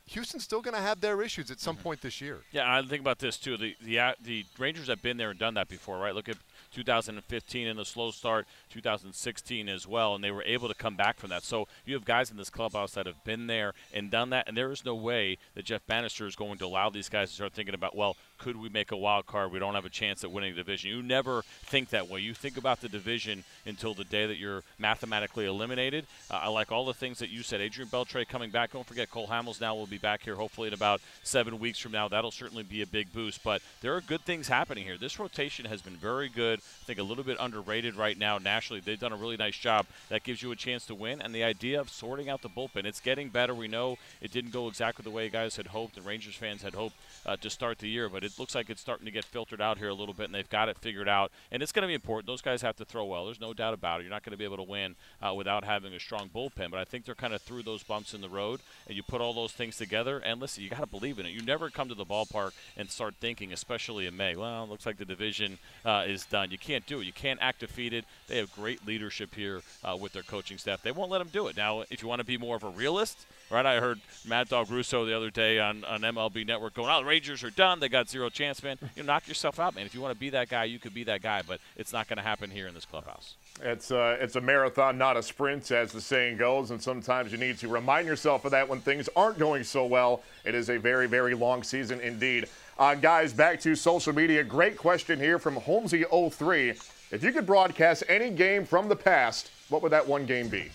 Houston's 0.07 0.45
still 0.45 0.63
going 0.63 0.75
to 0.75 0.81
have 0.81 1.01
their 1.01 1.21
issues 1.21 1.51
at 1.51 1.61
some 1.61 1.75
mm-hmm. 1.75 1.83
point 1.83 2.01
this 2.01 2.21
year. 2.21 2.39
Yeah, 2.53 2.73
I 2.73 2.83
think 2.83 3.01
about 3.01 3.19
this 3.19 3.37
too. 3.37 3.57
The 3.57 3.77
the 3.83 4.15
the 4.23 4.45
Rangers 4.59 4.87
have 4.89 5.03
been 5.03 5.17
there 5.17 5.31
and 5.31 5.39
done 5.39 5.55
that 5.55 5.69
before, 5.69 5.99
right? 5.99 6.15
Look 6.15 6.29
at 6.29 6.37
2015 6.77 7.67
in 7.67 7.77
the 7.77 7.85
slow 7.87 8.11
start, 8.11 8.47
2016 8.69 9.69
as 9.69 9.87
well, 9.87 10.15
and 10.15 10.23
they 10.23 10.31
were 10.31 10.43
able 10.43 10.69
to 10.69 10.75
come 10.75 10.95
back 10.95 11.19
from 11.19 11.31
that. 11.31 11.43
So 11.43 11.69
you 11.87 11.95
have 11.95 12.05
guys 12.05 12.31
in 12.31 12.37
this 12.37 12.51
clubhouse 12.51 12.93
that 12.93 13.07
have 13.07 13.25
been 13.25 13.47
there 13.47 13.73
and 13.95 14.11
done 14.11 14.29
that, 14.31 14.47
and 14.47 14.55
there 14.57 14.71
is 14.71 14.85
no 14.85 14.95
way 14.95 15.39
that 15.55 15.65
Jeff 15.65 15.87
Banister 15.87 16.27
is 16.27 16.37
going 16.37 16.59
to 16.59 16.67
allow 16.67 16.91
these 16.91 17.09
guys 17.09 17.31
to 17.31 17.35
start 17.35 17.55
thinking 17.55 17.75
about, 17.75 17.97
well, 17.97 18.17
could 18.39 18.57
we 18.57 18.69
make 18.69 18.93
a 18.93 18.97
wild 18.97 19.27
card? 19.27 19.53
We 19.53 19.59
don't 19.59 19.75
have 19.75 19.85
a 19.85 19.91
chance 19.91 20.25
at 20.25 20.31
winning 20.31 20.55
the 20.55 20.63
division. 20.63 20.91
You 20.91 21.03
never 21.03 21.43
think 21.43 21.91
that 21.91 22.09
way. 22.09 22.21
You 22.21 22.35
think 22.35 22.57
about 22.57 22.81
the 22.81 22.89
division 22.89 23.45
until 23.65 23.95
the 23.95 24.05
day 24.05 24.27
that 24.27 24.37
you're 24.37 24.63
mathematically 24.79 25.47
eliminated. 25.47 26.07
Uh, 26.31 26.41
I 26.43 26.49
like 26.49 26.73
all 26.73 26.85
the 26.85 26.95
things 26.95 27.19
that 27.19 27.31
you 27.31 27.43
said. 27.43 27.61
Adrian 27.61 27.89
Beltre 27.89 28.27
coming 28.27 28.51
back. 28.51 28.73
Don't 28.73 28.87
forget 28.87 29.11
Cole 29.11 29.29
Hamels 29.29 29.61
now 29.61 29.75
will 29.75 29.87
be 29.87 29.99
back 29.99 30.23
here 30.23 30.35
hopefully 30.35 30.69
in 30.69 30.75
about 30.75 31.01
seven 31.23 31.59
weeks 31.59 31.79
from 31.79 31.93
now. 31.93 32.09
That'll 32.09 32.31
certainly 32.31 32.63
be 32.63 32.83
a 32.83 32.87
big 32.87 33.13
boost. 33.13 33.43
But 33.43 33.63
there 33.81 33.95
are 33.95 34.01
good 34.01 34.23
things 34.23 34.49
happening 34.49 34.85
here. 34.85 34.99
This 34.99 35.19
rotation 35.19 35.67
has 35.67 35.83
been 35.83 35.97
very 35.97 36.29
good. 36.29 36.61
I 36.61 36.85
think 36.85 36.99
a 36.99 37.03
little 37.03 37.25
bit 37.25 37.37
underrated 37.41 37.97
right 37.97 38.19
now 38.19 38.39
nationally. 38.39 38.81
They've 38.81 38.99
done 38.99 39.13
a 39.13 39.17
really 39.17 39.37
nice 39.37 39.57
job. 39.57 39.87
That 40.09 40.25
gives 40.25 40.43
you 40.43 40.53
a 40.53 40.57
chance 40.57 40.87
to 40.87 40.95
win. 40.95 41.21
And 41.21 41.35
the 41.35 41.45
idea 41.45 41.81
of 41.81 41.91
sorting 41.91 42.29
out 42.29 42.43
the 42.43 42.49
bullpen, 42.49 42.85
it's 42.85 43.01
getting 43.01 43.29
better. 43.29 43.55
We 43.55 43.69
know 43.69 43.97
it 44.21 44.33
didn't 44.33 44.53
go 44.53 44.69
exactly 44.69 45.03
the 45.03 45.11
way 45.11 45.29
guys 45.29 45.57
had 45.57 45.69
hoped 45.69 45.97
and 45.97 46.07
Rangers 46.07 46.35
fans 46.35 46.63
had 46.63 46.75
hoped 46.75 46.97
uh, 47.25 47.37
to 47.37 47.51
start 47.51 47.79
the 47.79 47.89
year, 47.89 48.09
but 48.09 48.25
it 48.27 48.39
looks 48.39 48.55
like 48.55 48.69
it's 48.69 48.81
starting 48.81 49.07
to 49.07 49.11
get 49.11 49.25
filtered 49.25 49.61
out 49.61 49.79
here 49.79 49.89
a 49.89 49.95
little 49.95 50.15
bit, 50.15 50.25
and 50.27 50.35
they've 50.35 50.49
got 50.49 50.69
it 50.69 50.79
figured 50.79 51.09
out. 51.09 51.33
And 51.51 51.63
it's 51.63 51.73
going 51.73 51.83
to 51.83 51.89
be 51.89 51.95
important. 51.95 52.27
Those 52.27 52.43
guys 52.43 52.63
have 52.63 52.77
to 52.77 52.85
throw 52.85 53.05
well. 53.05 53.25
There's 53.25 53.41
no 53.41 53.55
doubt 53.55 53.75
about 53.75 54.01
it. 54.01 54.05
You're 54.05 54.13
not 54.13 54.23
going 54.23 54.33
to 54.33 54.37
be 54.37 54.45
able 54.45 54.59
to 54.59 54.63
win 54.63 54.97
uh, 55.23 55.33
without 55.35 55.65
having 55.65 55.95
a 55.95 56.01
strong 56.01 56.29
bullpen, 56.35 56.71
but 56.71 56.79
I 56.79 56.85
think 56.85 57.05
they're 57.05 57.15
kind 57.15 57.33
of 57.33 57.41
through 57.41 57.63
those 57.63 57.83
bumps 57.83 58.13
in 58.15 58.21
the 58.21 58.29
road, 58.29 58.61
and 58.87 58.97
you 58.97 59.03
put 59.03 59.21
all 59.21 59.33
those 59.33 59.53
things 59.53 59.77
together. 59.77 60.19
And 60.19 60.41
listen, 60.41 60.63
you 60.63 60.71
got 60.71 60.81
to 60.81 60.87
believe 60.87 61.19
in 61.19 61.27
it. 61.27 61.31
You 61.31 61.43
never 61.43 61.71
come 61.71 61.89
to 61.89 61.95
the 61.95 62.05
ballpark 62.05 62.53
and 62.77 62.91
start 62.91 63.15
thinking, 63.21 63.53
especially 63.53 64.07
in 64.07 64.17
May, 64.17 64.37
well, 64.37 64.65
it 64.65 64.71
looks 64.71 64.87
like 64.87 64.99
the 64.99 65.05
division 65.05 65.59
uh, 65.85 66.05
is 66.07 66.27
done. 66.27 66.51
You 66.51 66.59
can't 66.59 66.87
do 66.87 67.01
it. 67.01 67.05
You 67.05 67.13
can't 67.13 67.39
act 67.41 67.61
defeated. 67.61 68.05
They 68.29 68.39
have 68.39 68.53
great 68.55 68.87
leadership 68.87 69.35
here 69.35 69.63
uh, 69.85 69.97
with 70.01 70.13
their 70.13 70.23
coaching 70.23 70.59
staff. 70.59 70.83
They 70.83 70.93
won't 70.93 71.11
let 71.11 71.19
them 71.19 71.29
do 71.33 71.47
it. 71.47 71.57
Now, 71.57 71.85
if 71.91 72.03
you 72.03 72.09
want 72.09 72.21
to 72.21 72.27
be 72.27 72.39
more 72.39 72.57
of 72.57 72.65
a 72.65 72.69
realist, 72.69 73.27
right? 73.51 73.65
I 73.65 73.81
heard 73.81 74.01
Mad 74.27 74.49
Dog 74.49 74.71
Russo 74.71 75.05
the 75.05 75.17
other 75.17 75.31
day 75.31 75.59
on, 75.59 75.85
on 75.85 76.01
MLB 76.01 76.47
Network 76.47 76.75
going, 76.75 76.91
"Oh, 76.91 77.01
the 77.01 77.05
Rangers 77.05 77.45
are 77.45 77.51
done. 77.51 77.81
They 77.81 77.89
got 77.89 78.09
zero 78.09 78.29
chance, 78.29 78.63
man." 78.63 78.79
You 78.97 79.03
know, 79.03 79.13
knock 79.13 79.29
yourself 79.29 79.59
out, 79.59 79.75
man. 79.75 79.87
If 79.87 79.95
you 79.95 80.01
want 80.01 80.15
to 80.15 80.19
be 80.19 80.31
that 80.31 80.49
guy, 80.49 80.65
you 80.65 80.79
could 80.79 80.95
be 80.95 81.05
that 81.05 81.23
guy, 81.23 81.43
but 81.47 81.61
it's 81.77 81.93
not 81.93 82.09
going 82.09 82.17
to 82.17 82.23
happen 82.23 82.51
here 82.51 82.67
in 82.67 82.75
this 82.75 82.85
clubhouse. 82.85 83.35
It's 83.63 83.91
uh, 83.91 84.17
it's 84.21 84.37
a 84.37 84.41
marathon, 84.41 84.99
not 84.99 85.17
a 85.17 85.23
sprint, 85.23 85.71
as 85.71 85.93
the 85.93 86.01
saying 86.01 86.39
goes, 86.39 86.71
and 86.71 86.83
sometimes 86.83 87.33
you 87.33 87.39
need 87.39 87.59
to 87.59 87.69
remind 87.69 88.07
yourself 88.07 88.45
of 88.45 88.51
that 88.51 88.69
when 88.69 88.81
things 88.81 89.09
aren't 89.17 89.39
going 89.39 89.65
so 89.65 89.87
well. 89.87 90.23
It 90.45 90.55
is 90.55 90.69
a 90.69 90.79
very, 90.79 91.07
very 91.07 91.35
long 91.35 91.63
season 91.63 92.01
indeed. 92.01 92.49
Uh, 92.79 92.95
guys, 92.95 93.33
back 93.33 93.61
to 93.61 93.75
social 93.75 94.13
media. 94.13 94.45
Great 94.45 94.77
question 94.77 95.19
here 95.19 95.39
from 95.39 95.57
Holmesy03. 95.57 97.13
If 97.13 97.23
you 97.23 97.33
could 97.33 97.47
broadcast 97.47 98.03
any 98.09 98.31
game 98.31 98.67
from 98.67 98.89
the 98.89 98.97
past, 98.97 99.51
what 99.69 99.83
would 99.83 99.93
that 99.93 100.07
one 100.07 100.27
game 100.27 100.49
be? 100.49 100.71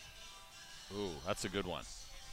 Ooh, 0.97 1.12
that's 1.27 1.45
a 1.45 1.50
good 1.50 1.68
one. 1.68 1.83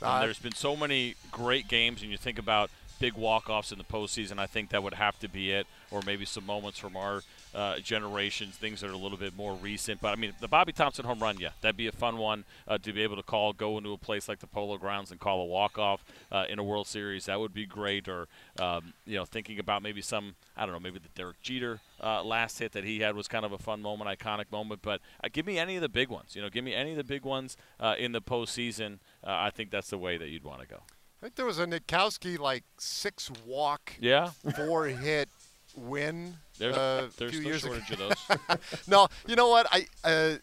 Uh, 0.01 0.21
there's 0.21 0.39
been 0.39 0.55
so 0.55 0.77
many 0.77 1.15
great 1.31 1.69
games, 1.69 2.03
and 2.03 2.11
you 2.11 2.17
think 2.17 2.39
about 2.39 2.71
big 2.99 3.15
walk-offs 3.15 3.73
in 3.73 3.79
the 3.79 3.85
postseason. 3.85 4.39
I 4.39 4.47
think 4.47 4.71
that 4.71 4.83
would 4.83 4.95
have 4.95 5.19
to 5.21 5.29
be 5.29 5.53
it, 5.53 5.67
or 5.91 6.01
maybe 6.05 6.25
some 6.25 6.47
moments 6.47 6.79
from 6.79 6.97
our 6.97 7.23
uh, 7.55 7.79
generations, 7.79 8.57
things 8.57 8.81
that 8.81 8.91
are 8.91 8.95
a 8.95 8.99
little 8.99 9.19
bit 9.19 9.37
more 9.37 9.55
recent. 9.55 10.01
But 10.01 10.13
I 10.13 10.17
mean, 10.17 10.33
the 10.41 10.49
Bobby 10.49 10.73
Thomson 10.73 11.05
home 11.05 11.21
run, 11.21 11.39
yeah, 11.39 11.51
that'd 11.61 11.77
be 11.77 11.87
a 11.87 11.93
fun 11.93 12.19
one 12.19 12.45
uh, 12.67 12.79
to 12.79 12.93
be 12.93 13.03
able 13.03 13.17
to 13.17 13.23
call, 13.23 13.53
go 13.53 13.79
into 13.79 13.93
a 13.93 13.99
place 13.99 14.29
like 14.29 14.41
the 14.41 14.47
Polo 14.47 14.77
Grounds 14.77 15.11
and 15.11 15.19
call 15.19 15.41
a 15.41 15.45
walk-off 15.47 16.05
uh, 16.31 16.45
in 16.49 16.59
a 16.59 16.65
World 16.65 16.87
Series. 16.87 17.27
That 17.27 17.41
would 17.41 17.55
be 17.55 17.67
great. 17.67 18.09
Or 18.09 18.29
um, 18.59 18.93
you 19.07 19.17
know, 19.17 19.25
thinking 19.25 19.59
about 19.59 19.83
maybe 19.83 20.03
some, 20.03 20.35
I 20.57 20.67
don't 20.67 20.75
know, 20.75 20.81
maybe 20.81 20.99
the 20.99 21.09
Derek 21.15 21.41
Jeter 21.43 21.81
uh, 22.03 22.23
last 22.23 22.59
hit 22.59 22.73
that 22.73 22.85
he 22.85 23.01
had 23.01 23.17
was 23.17 23.29
kind 23.29 23.45
of 23.45 23.53
a 23.53 23.59
fun 23.59 23.81
moment, 23.81 24.11
iconic 24.11 24.53
moment. 24.53 24.83
But 24.83 25.01
uh, 25.25 25.29
give 25.33 25.47
me 25.47 25.59
any 25.59 25.77
of 25.77 25.83
the 25.83 25.89
big 25.89 26.09
ones. 26.11 26.37
You 26.37 26.43
know, 26.43 26.51
give 26.51 26.65
me 26.65 26.75
any 26.75 26.91
of 26.91 26.97
the 26.97 27.05
big 27.05 27.25
ones 27.25 27.57
uh, 27.81 27.95
in 27.99 28.13
the 28.13 28.21
postseason. 28.21 28.99
I 29.25 29.51
think 29.51 29.71
that's 29.71 29.91
the 29.91 29.99
way 29.99 30.17
that 30.17 30.29
you'd 30.29 30.45
want 30.45 30.61
to 30.61 30.67
go. 30.67 30.83
I 31.21 31.27
think 31.27 31.35
there 31.35 31.47
was 31.47 31.59
a 31.59 31.67
Nitkowski 31.67 32.39
like 32.39 32.63
six 32.79 33.31
walk, 33.45 33.95
yeah, 34.01 34.31
four 34.55 34.87
hit 34.87 35.29
win. 35.77 36.35
There's, 36.59 36.77
uh, 36.77 37.09
there's 37.17 37.33
few 37.33 37.43
no 37.43 37.49
years 37.49 37.63
shortage 37.63 37.91
ago. 37.91 38.09
of 38.09 38.41
those. 38.49 38.87
no, 38.89 39.09
you 39.27 39.35
know 39.35 39.49
what? 39.49 39.67
I 39.73 39.87
uh, 40.05 40.37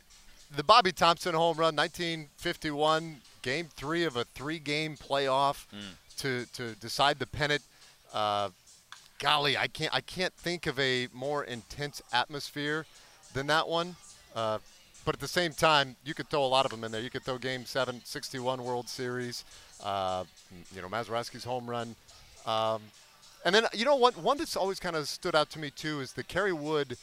the 0.55 0.63
Bobby 0.63 0.91
Thomson 0.91 1.34
home 1.34 1.58
run, 1.58 1.75
1951, 1.75 3.17
game 3.41 3.70
three 3.75 4.03
of 4.03 4.15
a 4.15 4.24
three-game 4.24 4.98
playoff 4.98 5.65
mm. 5.74 5.82
to 6.17 6.46
to 6.53 6.75
decide 6.75 7.20
the 7.20 7.27
pennant. 7.27 7.62
Uh, 8.13 8.50
golly, 9.20 9.58
I 9.58 9.67
can't 9.67 9.94
I 9.94 10.01
can't 10.01 10.34
think 10.34 10.67
of 10.67 10.77
a 10.79 11.08
more 11.13 11.44
intense 11.44 12.01
atmosphere 12.12 12.86
than 13.34 13.48
that 13.48 13.67
one. 13.67 13.96
Uh, 14.36 14.60
but 15.06 15.16
at 15.16 15.22
the 15.22 15.28
same 15.28 15.54
time, 15.54 15.96
you 16.04 16.14
could 16.14 16.30
throw 16.30 16.44
a 16.44 16.48
lot 16.48 16.66
of 16.66 16.72
them 16.72 16.84
in 16.84 16.92
there. 16.92 17.02
You 17.02 17.10
could 17.10 17.24
throw 17.24 17.38
Game 17.38 17.66
Seven, 17.66 18.02
61 18.04 18.64
World 18.64 18.90
Series. 18.90 19.46
Uh, 19.84 20.24
you 20.76 20.82
know, 20.82 20.90
Mazeroski's 20.90 21.44
home 21.44 21.70
run. 21.70 21.96
Um, 22.46 22.82
and 23.46 23.54
then, 23.54 23.66
you 23.74 23.86
know, 23.86 23.96
what? 23.96 24.18
one 24.18 24.38
that's 24.38 24.58
always 24.58 24.80
kind 24.80 24.96
of 24.96 25.08
stood 25.08 25.36
out 25.36 25.52
to 25.52 25.60
me, 25.60 25.70
too, 25.70 26.02
is 26.02 26.14
the 26.14 26.24
Kerry 26.24 26.54
Wood 26.54 26.98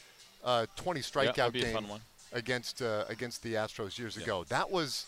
uh, 0.44 0.66
20 0.76 1.00
strikeout 1.00 1.54
yeah, 1.54 1.72
game 1.72 1.88
against 2.32 2.82
uh, 2.82 3.04
against 3.08 3.42
the 3.42 3.54
Astros 3.54 3.98
years 3.98 4.16
yeah. 4.16 4.24
ago. 4.24 4.44
That 4.48 4.70
was 4.70 5.06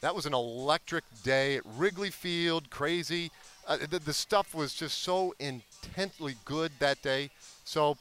that 0.00 0.14
was 0.14 0.26
an 0.26 0.34
electric 0.34 1.04
day 1.22 1.56
at 1.56 1.62
Wrigley 1.76 2.10
Field, 2.10 2.70
crazy. 2.70 3.30
Uh, 3.68 3.78
the, 3.88 4.00
the 4.00 4.12
stuff 4.12 4.54
was 4.54 4.74
just 4.74 5.02
so 5.02 5.34
intensely 5.38 6.34
good 6.44 6.72
that 6.80 7.00
day. 7.02 7.30
So 7.64 7.96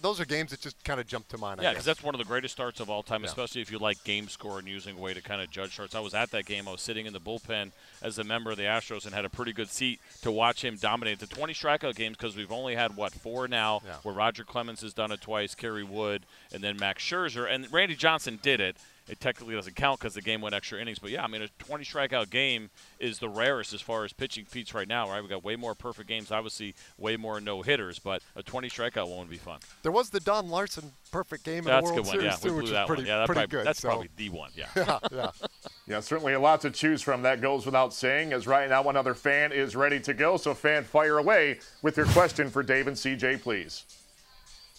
those 0.00 0.20
are 0.20 0.24
games 0.24 0.50
that 0.50 0.60
just 0.60 0.82
kind 0.84 1.00
of 1.00 1.06
jump 1.06 1.28
to 1.28 1.38
mind. 1.38 1.60
Yeah, 1.62 1.70
because 1.70 1.84
that's 1.84 2.02
one 2.02 2.14
of 2.14 2.18
the 2.18 2.24
greatest 2.24 2.54
starts 2.54 2.80
of 2.80 2.90
all 2.90 3.02
time, 3.02 3.22
yeah. 3.22 3.28
especially 3.28 3.60
if 3.60 3.70
you 3.70 3.78
like 3.78 4.02
game 4.04 4.28
score 4.28 4.58
and 4.58 4.68
using 4.68 4.98
a 4.98 5.00
way 5.00 5.14
to 5.14 5.22
kind 5.22 5.40
of 5.40 5.50
judge 5.50 5.72
starts. 5.72 5.94
I 5.94 6.00
was 6.00 6.14
at 6.14 6.30
that 6.32 6.46
game. 6.46 6.68
I 6.68 6.72
was 6.72 6.80
sitting 6.80 7.06
in 7.06 7.12
the 7.12 7.20
bullpen 7.20 7.72
as 8.02 8.18
a 8.18 8.24
member 8.24 8.50
of 8.50 8.56
the 8.56 8.64
Astros 8.64 9.04
and 9.04 9.14
had 9.14 9.24
a 9.24 9.30
pretty 9.30 9.52
good 9.52 9.68
seat 9.68 10.00
to 10.22 10.30
watch 10.30 10.64
him 10.64 10.76
dominate 10.76 11.18
the 11.18 11.26
20 11.26 11.52
strikeout 11.52 11.94
games 11.94 12.16
because 12.16 12.36
we've 12.36 12.52
only 12.52 12.74
had 12.74 12.96
what 12.96 13.12
four 13.12 13.48
now, 13.48 13.80
yeah. 13.84 13.94
where 14.02 14.14
Roger 14.14 14.44
Clemens 14.44 14.80
has 14.82 14.94
done 14.94 15.12
it 15.12 15.20
twice, 15.20 15.54
Kerry 15.54 15.84
Wood, 15.84 16.24
and 16.52 16.62
then 16.62 16.76
Max 16.76 17.02
Scherzer, 17.02 17.50
and 17.52 17.70
Randy 17.72 17.94
Johnson 17.94 18.38
did 18.42 18.60
it 18.60 18.76
it 19.08 19.20
technically 19.20 19.54
doesn't 19.54 19.76
count 19.76 20.00
because 20.00 20.14
the 20.14 20.22
game 20.22 20.40
went 20.40 20.54
extra 20.54 20.80
innings. 20.80 20.98
But 20.98 21.10
yeah, 21.10 21.24
I 21.24 21.26
mean, 21.26 21.42
a 21.42 21.48
20 21.58 21.84
strikeout 21.84 22.30
game 22.30 22.70
is 22.98 23.18
the 23.18 23.28
rarest 23.28 23.72
as 23.72 23.80
far 23.80 24.04
as 24.04 24.12
pitching 24.12 24.44
feats 24.44 24.74
right 24.74 24.88
now. 24.88 25.08
Right, 25.08 25.22
we 25.22 25.28
got 25.28 25.44
way 25.44 25.56
more 25.56 25.74
perfect 25.74 26.08
games, 26.08 26.30
obviously, 26.30 26.74
way 26.98 27.16
more 27.16 27.40
no 27.40 27.62
hitters, 27.62 27.98
but 27.98 28.22
a 28.36 28.42
20 28.42 28.68
strikeout 28.68 29.08
one 29.08 29.20
would 29.20 29.30
be 29.30 29.36
fun. 29.36 29.60
There 29.82 29.92
was 29.92 30.10
the 30.10 30.20
Don 30.20 30.48
Larsen 30.48 30.92
perfect 31.10 31.44
game 31.44 31.64
That's 31.64 31.88
in 31.88 31.94
the 31.96 32.02
World 32.02 32.06
good 32.06 32.18
one. 32.18 32.20
Series 32.20 32.24
Yeah, 32.24 32.48
too, 32.48 32.54
we 32.54 32.56
which 32.56 32.62
blew 32.64 32.64
is 32.64 32.70
that 32.72 32.86
pretty, 32.86 33.02
one. 33.02 33.06
Yeah, 33.08 33.18
that 33.18 33.26
pretty 33.26 33.38
probably, 33.40 33.58
good. 33.58 33.66
that's 33.66 33.80
so. 33.80 33.88
probably 33.88 34.08
the 34.16 34.28
one. 34.30 34.50
Yeah. 34.54 34.66
yeah, 34.76 34.98
yeah. 35.12 35.30
Yeah, 35.86 36.00
certainly 36.00 36.34
a 36.34 36.40
lot 36.40 36.60
to 36.60 36.70
choose 36.70 37.00
from. 37.00 37.22
That 37.22 37.40
goes 37.40 37.64
without 37.64 37.94
saying, 37.94 38.34
as 38.34 38.46
right 38.46 38.68
now 38.68 38.86
another 38.90 39.14
fan 39.14 39.52
is 39.52 39.74
ready 39.74 39.98
to 40.00 40.12
go. 40.12 40.36
So, 40.36 40.52
fan, 40.52 40.84
fire 40.84 41.16
away 41.16 41.60
with 41.80 41.96
your 41.96 42.04
question 42.06 42.50
for 42.50 42.62
Dave 42.62 42.88
and 42.88 42.96
CJ, 42.96 43.40
please. 43.40 43.86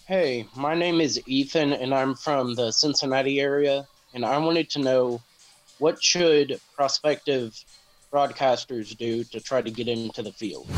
Hey, 0.06 0.46
my 0.56 0.74
name 0.76 1.00
is 1.00 1.20
Ethan, 1.26 1.72
and 1.72 1.92
I'm 1.92 2.14
from 2.14 2.54
the 2.54 2.70
Cincinnati 2.70 3.40
area, 3.40 3.88
and 4.14 4.24
I 4.24 4.38
wanted 4.38 4.70
to 4.70 4.78
know 4.80 5.22
what 5.78 6.02
should 6.02 6.60
prospective 6.74 7.64
broadcasters 8.12 8.96
do 8.96 9.24
to 9.24 9.40
try 9.40 9.62
to 9.62 9.70
get 9.70 9.88
into 9.88 10.22
the 10.22 10.32
field? 10.32 10.68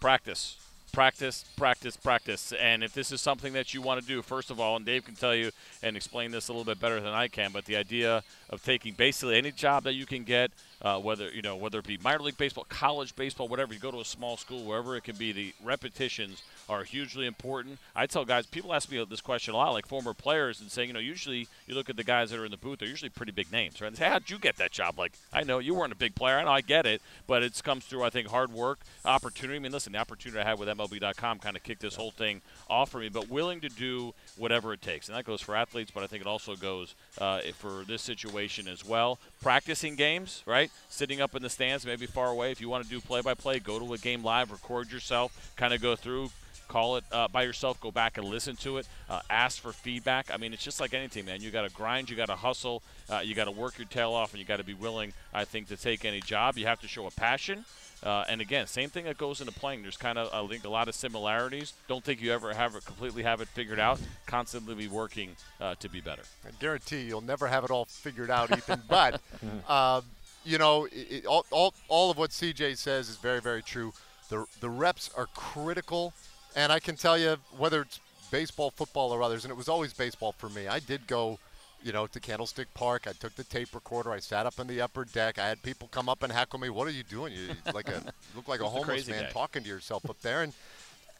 practice 0.00 0.56
practice 0.92 1.44
practice 1.56 1.96
practice 1.96 2.52
and 2.58 2.82
if 2.82 2.92
this 2.94 3.12
is 3.12 3.20
something 3.20 3.52
that 3.52 3.72
you 3.72 3.82
want 3.82 4.00
to 4.00 4.06
do 4.06 4.22
first 4.22 4.50
of 4.50 4.58
all 4.58 4.76
and 4.76 4.84
dave 4.84 5.04
can 5.04 5.14
tell 5.14 5.34
you 5.34 5.50
and 5.82 5.96
explain 5.96 6.30
this 6.30 6.48
a 6.48 6.52
little 6.52 6.64
bit 6.64 6.80
better 6.80 7.00
than 7.00 7.12
i 7.12 7.28
can 7.28 7.52
but 7.52 7.64
the 7.66 7.76
idea 7.76 8.22
of 8.48 8.64
taking 8.64 8.94
basically 8.94 9.36
any 9.36 9.52
job 9.52 9.84
that 9.84 9.92
you 9.92 10.06
can 10.06 10.24
get 10.24 10.50
uh, 10.82 10.98
whether 10.98 11.30
you 11.30 11.42
know 11.42 11.56
whether 11.56 11.78
it 11.78 11.86
be 11.86 11.98
minor 12.02 12.20
league 12.20 12.36
baseball 12.36 12.66
college 12.68 13.14
baseball 13.16 13.48
whatever 13.48 13.72
you 13.74 13.80
go 13.80 13.90
to 13.90 14.00
a 14.00 14.04
small 14.04 14.36
school 14.36 14.64
wherever 14.64 14.96
it 14.96 15.04
can 15.04 15.16
be 15.16 15.32
the 15.32 15.52
repetitions 15.62 16.42
are 16.68 16.84
hugely 16.84 17.26
important. 17.26 17.78
I 17.94 18.06
tell 18.06 18.24
guys 18.24 18.46
people 18.46 18.74
ask 18.74 18.90
me 18.90 19.04
this 19.08 19.20
question 19.20 19.54
a 19.54 19.56
lot 19.56 19.72
like 19.72 19.86
former 19.86 20.14
players 20.14 20.60
and 20.60 20.70
saying 20.70 20.88
you 20.88 20.94
know 20.94 21.00
usually 21.00 21.48
you 21.66 21.74
look 21.74 21.90
at 21.90 21.96
the 21.96 22.04
guys 22.04 22.30
that 22.30 22.38
are 22.38 22.44
in 22.44 22.50
the 22.50 22.56
booth 22.56 22.78
they're 22.78 22.88
usually 22.88 23.10
pretty 23.10 23.32
big 23.32 23.50
names 23.52 23.80
right? 23.80 23.88
And 23.88 23.96
say 23.96 24.08
how'd 24.08 24.30
you 24.30 24.38
get 24.38 24.56
that 24.56 24.70
job? 24.70 24.98
Like 24.98 25.12
i 25.32 25.42
know 25.42 25.58
you 25.58 25.74
weren't 25.74 25.92
a 25.92 25.96
big 25.96 26.14
player 26.14 26.38
i 26.38 26.44
know 26.44 26.50
i 26.50 26.60
get 26.60 26.86
it 26.86 27.02
but 27.26 27.42
it 27.42 27.60
comes 27.62 27.84
through 27.84 28.02
i 28.02 28.10
think 28.10 28.28
hard 28.28 28.52
work 28.52 28.80
opportunity. 29.04 29.56
I 29.56 29.60
mean 29.60 29.72
listen 29.72 29.92
the 29.92 29.98
opportunity 29.98 30.40
i 30.40 30.44
had 30.44 30.58
with 30.58 30.68
mlb.com 30.68 31.38
kind 31.38 31.56
of 31.56 31.62
kicked 31.62 31.82
this 31.82 31.96
whole 31.96 32.10
thing 32.10 32.40
off 32.68 32.90
for 32.90 32.98
me 32.98 33.08
but 33.08 33.28
willing 33.28 33.60
to 33.60 33.68
do 33.68 34.14
whatever 34.36 34.72
it 34.72 34.82
takes 34.82 35.08
and 35.08 35.16
that 35.16 35.24
goes 35.24 35.40
for 35.40 35.54
athletes 35.56 35.90
but 35.94 36.02
i 36.02 36.06
think 36.06 36.20
it 36.22 36.26
also 36.26 36.56
goes 36.56 36.94
uh, 37.20 37.40
for 37.54 37.84
this 37.86 38.02
situation 38.02 38.68
as 38.68 38.84
well. 38.84 39.18
Practicing 39.42 39.96
games 39.96 40.42
right 40.46 40.69
sitting 40.88 41.20
up 41.20 41.34
in 41.34 41.42
the 41.42 41.50
stands 41.50 41.86
maybe 41.86 42.06
far 42.06 42.28
away 42.28 42.50
if 42.50 42.60
you 42.60 42.68
want 42.68 42.84
to 42.84 42.90
do 42.90 43.00
play 43.00 43.20
by 43.20 43.34
play 43.34 43.58
go 43.58 43.78
to 43.78 43.92
a 43.94 43.98
game 43.98 44.22
live 44.22 44.50
record 44.50 44.90
yourself 44.90 45.52
kind 45.56 45.72
of 45.72 45.80
go 45.80 45.96
through 45.96 46.30
call 46.68 46.96
it 46.96 47.04
uh, 47.10 47.26
by 47.28 47.42
yourself 47.42 47.80
go 47.80 47.90
back 47.90 48.16
and 48.16 48.26
listen 48.26 48.54
to 48.54 48.78
it 48.78 48.86
uh, 49.08 49.20
ask 49.28 49.60
for 49.60 49.72
feedback 49.72 50.30
i 50.32 50.36
mean 50.36 50.52
it's 50.52 50.62
just 50.62 50.80
like 50.80 50.94
anything 50.94 51.24
man 51.24 51.40
you 51.40 51.50
got 51.50 51.62
to 51.68 51.74
grind 51.74 52.08
you 52.08 52.16
got 52.16 52.26
to 52.28 52.36
hustle 52.36 52.82
uh, 53.08 53.18
you 53.18 53.34
got 53.34 53.44
to 53.46 53.50
work 53.50 53.76
your 53.78 53.86
tail 53.88 54.12
off 54.12 54.32
and 54.32 54.40
you 54.40 54.46
got 54.46 54.58
to 54.58 54.64
be 54.64 54.74
willing 54.74 55.12
i 55.34 55.44
think 55.44 55.68
to 55.68 55.76
take 55.76 56.04
any 56.04 56.20
job 56.20 56.56
you 56.56 56.66
have 56.66 56.80
to 56.80 56.88
show 56.88 57.06
a 57.06 57.10
passion 57.10 57.64
uh, 58.02 58.24
and 58.28 58.40
again, 58.40 58.66
same 58.66 58.88
thing 58.88 59.04
that 59.04 59.18
goes 59.18 59.40
into 59.40 59.52
playing. 59.52 59.82
There's 59.82 59.96
kind 59.96 60.16
of 60.16 60.32
I 60.32 60.46
think 60.50 60.64
a 60.64 60.70
lot 60.70 60.88
of 60.88 60.94
similarities. 60.94 61.74
Don't 61.86 62.02
think 62.02 62.22
you 62.22 62.32
ever 62.32 62.54
have 62.54 62.74
it 62.74 62.84
completely 62.84 63.22
have 63.24 63.40
it 63.40 63.48
figured 63.48 63.78
out. 63.78 64.00
Constantly 64.26 64.74
be 64.74 64.88
working 64.88 65.36
uh, 65.60 65.74
to 65.80 65.88
be 65.88 66.00
better. 66.00 66.22
I 66.46 66.50
guarantee 66.58 67.02
you'll 67.02 67.20
never 67.20 67.46
have 67.46 67.64
it 67.64 67.70
all 67.70 67.84
figured 67.84 68.30
out, 68.30 68.56
Ethan. 68.56 68.82
but 68.88 69.20
um, 69.68 70.04
you 70.44 70.58
know, 70.58 70.88
it, 70.92 71.26
all, 71.26 71.44
all 71.50 71.74
all 71.88 72.10
of 72.10 72.18
what 72.18 72.30
CJ 72.30 72.76
says 72.76 73.08
is 73.08 73.16
very 73.16 73.40
very 73.40 73.62
true. 73.62 73.92
The 74.28 74.46
the 74.60 74.70
reps 74.70 75.10
are 75.16 75.26
critical, 75.34 76.12
and 76.54 76.72
I 76.72 76.80
can 76.80 76.96
tell 76.96 77.18
you 77.18 77.36
whether 77.56 77.82
it's 77.82 78.00
baseball, 78.30 78.70
football, 78.70 79.12
or 79.12 79.22
others, 79.22 79.44
and 79.44 79.50
it 79.50 79.56
was 79.56 79.68
always 79.68 79.92
baseball 79.92 80.32
for 80.32 80.48
me. 80.48 80.68
I 80.68 80.78
did 80.78 81.06
go 81.06 81.38
you 81.82 81.92
know, 81.92 82.06
to 82.06 82.20
Candlestick 82.20 82.72
Park. 82.74 83.06
I 83.08 83.12
took 83.12 83.34
the 83.36 83.44
tape 83.44 83.74
recorder. 83.74 84.12
I 84.12 84.18
sat 84.18 84.44
up 84.44 84.58
in 84.60 84.66
the 84.66 84.82
upper 84.82 85.06
deck. 85.06 85.38
I 85.38 85.48
had 85.48 85.62
people 85.62 85.88
come 85.90 86.10
up 86.10 86.22
and 86.22 86.30
heckle 86.30 86.60
me. 86.60 86.68
What 86.68 86.86
are 86.86 86.90
you 86.90 87.02
doing? 87.02 87.32
You 87.32 87.54
like 87.74 87.88
a 87.88 88.02
look 88.36 88.48
like 88.48 88.60
a 88.60 88.68
homeless 88.68 89.08
man 89.08 89.30
talking 89.32 89.62
to 89.62 89.68
yourself 89.68 90.08
up 90.08 90.20
there. 90.20 90.42
And 90.42 90.52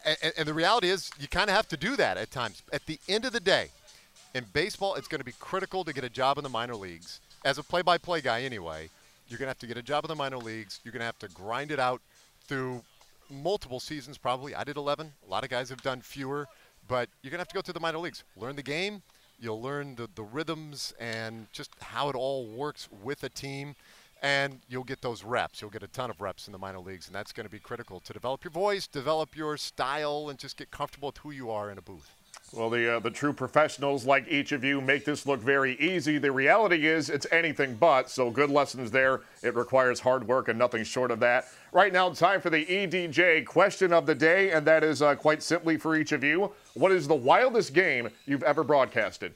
and, 0.05 0.33
and 0.37 0.47
the 0.47 0.53
reality 0.53 0.89
is, 0.89 1.11
you 1.19 1.27
kind 1.27 1.49
of 1.49 1.55
have 1.55 1.67
to 1.69 1.77
do 1.77 1.95
that 1.95 2.17
at 2.17 2.31
times. 2.31 2.63
At 2.73 2.85
the 2.85 2.99
end 3.07 3.25
of 3.25 3.33
the 3.33 3.39
day, 3.39 3.69
in 4.33 4.45
baseball, 4.53 4.95
it's 4.95 5.07
going 5.07 5.19
to 5.19 5.25
be 5.25 5.33
critical 5.39 5.83
to 5.83 5.93
get 5.93 6.03
a 6.03 6.09
job 6.09 6.37
in 6.37 6.43
the 6.43 6.49
minor 6.49 6.75
leagues. 6.75 7.19
As 7.43 7.57
a 7.57 7.63
play-by-play 7.63 8.21
guy, 8.21 8.41
anyway, 8.41 8.89
you're 9.31 9.39
going 9.39 9.47
to 9.47 9.51
have 9.51 9.59
to 9.59 9.67
get 9.67 9.77
a 9.77 9.81
job 9.81 10.03
in 10.03 10.09
the 10.09 10.15
minor 10.15 10.37
leagues. 10.37 10.79
You're 10.83 10.91
going 10.91 10.99
to 10.99 11.05
have 11.05 11.19
to 11.19 11.29
grind 11.29 11.71
it 11.71 11.79
out 11.79 12.01
through 12.47 12.83
multiple 13.29 13.79
seasons, 13.79 14.17
probably. 14.17 14.53
I 14.53 14.63
did 14.63 14.77
11. 14.77 15.13
A 15.25 15.29
lot 15.29 15.43
of 15.43 15.49
guys 15.49 15.69
have 15.69 15.81
done 15.81 16.01
fewer, 16.01 16.47
but 16.87 17.09
you're 17.21 17.31
going 17.31 17.39
to 17.39 17.41
have 17.41 17.47
to 17.47 17.55
go 17.55 17.61
through 17.61 17.73
the 17.73 17.79
minor 17.79 17.99
leagues, 17.99 18.23
learn 18.35 18.55
the 18.55 18.63
game 18.63 19.01
You'll 19.41 19.61
learn 19.61 19.95
the, 19.95 20.07
the 20.13 20.21
rhythms 20.21 20.93
and 20.99 21.47
just 21.51 21.71
how 21.81 22.09
it 22.09 22.15
all 22.15 22.45
works 22.45 22.87
with 23.03 23.23
a 23.23 23.29
team. 23.29 23.75
And 24.21 24.59
you'll 24.69 24.83
get 24.83 25.01
those 25.01 25.23
reps. 25.23 25.61
You'll 25.61 25.71
get 25.71 25.81
a 25.81 25.87
ton 25.87 26.11
of 26.11 26.21
reps 26.21 26.47
in 26.47 26.51
the 26.51 26.59
minor 26.59 26.77
leagues, 26.77 27.07
and 27.07 27.15
that's 27.15 27.31
going 27.31 27.47
to 27.47 27.51
be 27.51 27.57
critical 27.57 27.99
to 28.01 28.13
develop 28.13 28.43
your 28.43 28.51
voice, 28.51 28.85
develop 28.85 29.35
your 29.35 29.57
style, 29.57 30.29
and 30.29 30.37
just 30.37 30.57
get 30.57 30.69
comfortable 30.69 31.07
with 31.07 31.17
who 31.17 31.31
you 31.31 31.49
are 31.49 31.71
in 31.71 31.79
a 31.79 31.81
booth. 31.81 32.15
Well, 32.53 32.69
the 32.69 32.97
uh, 32.97 32.99
the 32.99 33.11
true 33.11 33.31
professionals 33.31 34.05
like 34.05 34.27
each 34.27 34.51
of 34.51 34.61
you 34.61 34.81
make 34.81 35.05
this 35.05 35.25
look 35.25 35.39
very 35.39 35.79
easy. 35.79 36.17
The 36.17 36.33
reality 36.33 36.85
is 36.85 37.09
it's 37.09 37.25
anything 37.31 37.75
but. 37.75 38.09
So 38.09 38.29
good 38.29 38.49
lessons 38.49 38.91
there. 38.91 39.21
It 39.41 39.55
requires 39.55 40.01
hard 40.01 40.27
work 40.27 40.49
and 40.49 40.59
nothing 40.59 40.83
short 40.83 41.11
of 41.11 41.21
that. 41.21 41.45
Right 41.71 41.93
now, 41.93 42.09
time 42.09 42.41
for 42.41 42.49
the 42.49 42.65
EDJ 42.65 43.45
question 43.45 43.93
of 43.93 44.05
the 44.05 44.15
day, 44.15 44.51
and 44.51 44.67
that 44.67 44.83
is 44.83 45.01
uh, 45.01 45.15
quite 45.15 45.41
simply 45.41 45.77
for 45.77 45.95
each 45.95 46.11
of 46.11 46.25
you: 46.25 46.51
What 46.73 46.91
is 46.91 47.07
the 47.07 47.15
wildest 47.15 47.73
game 47.73 48.09
you've 48.25 48.43
ever 48.43 48.65
broadcasted? 48.65 49.33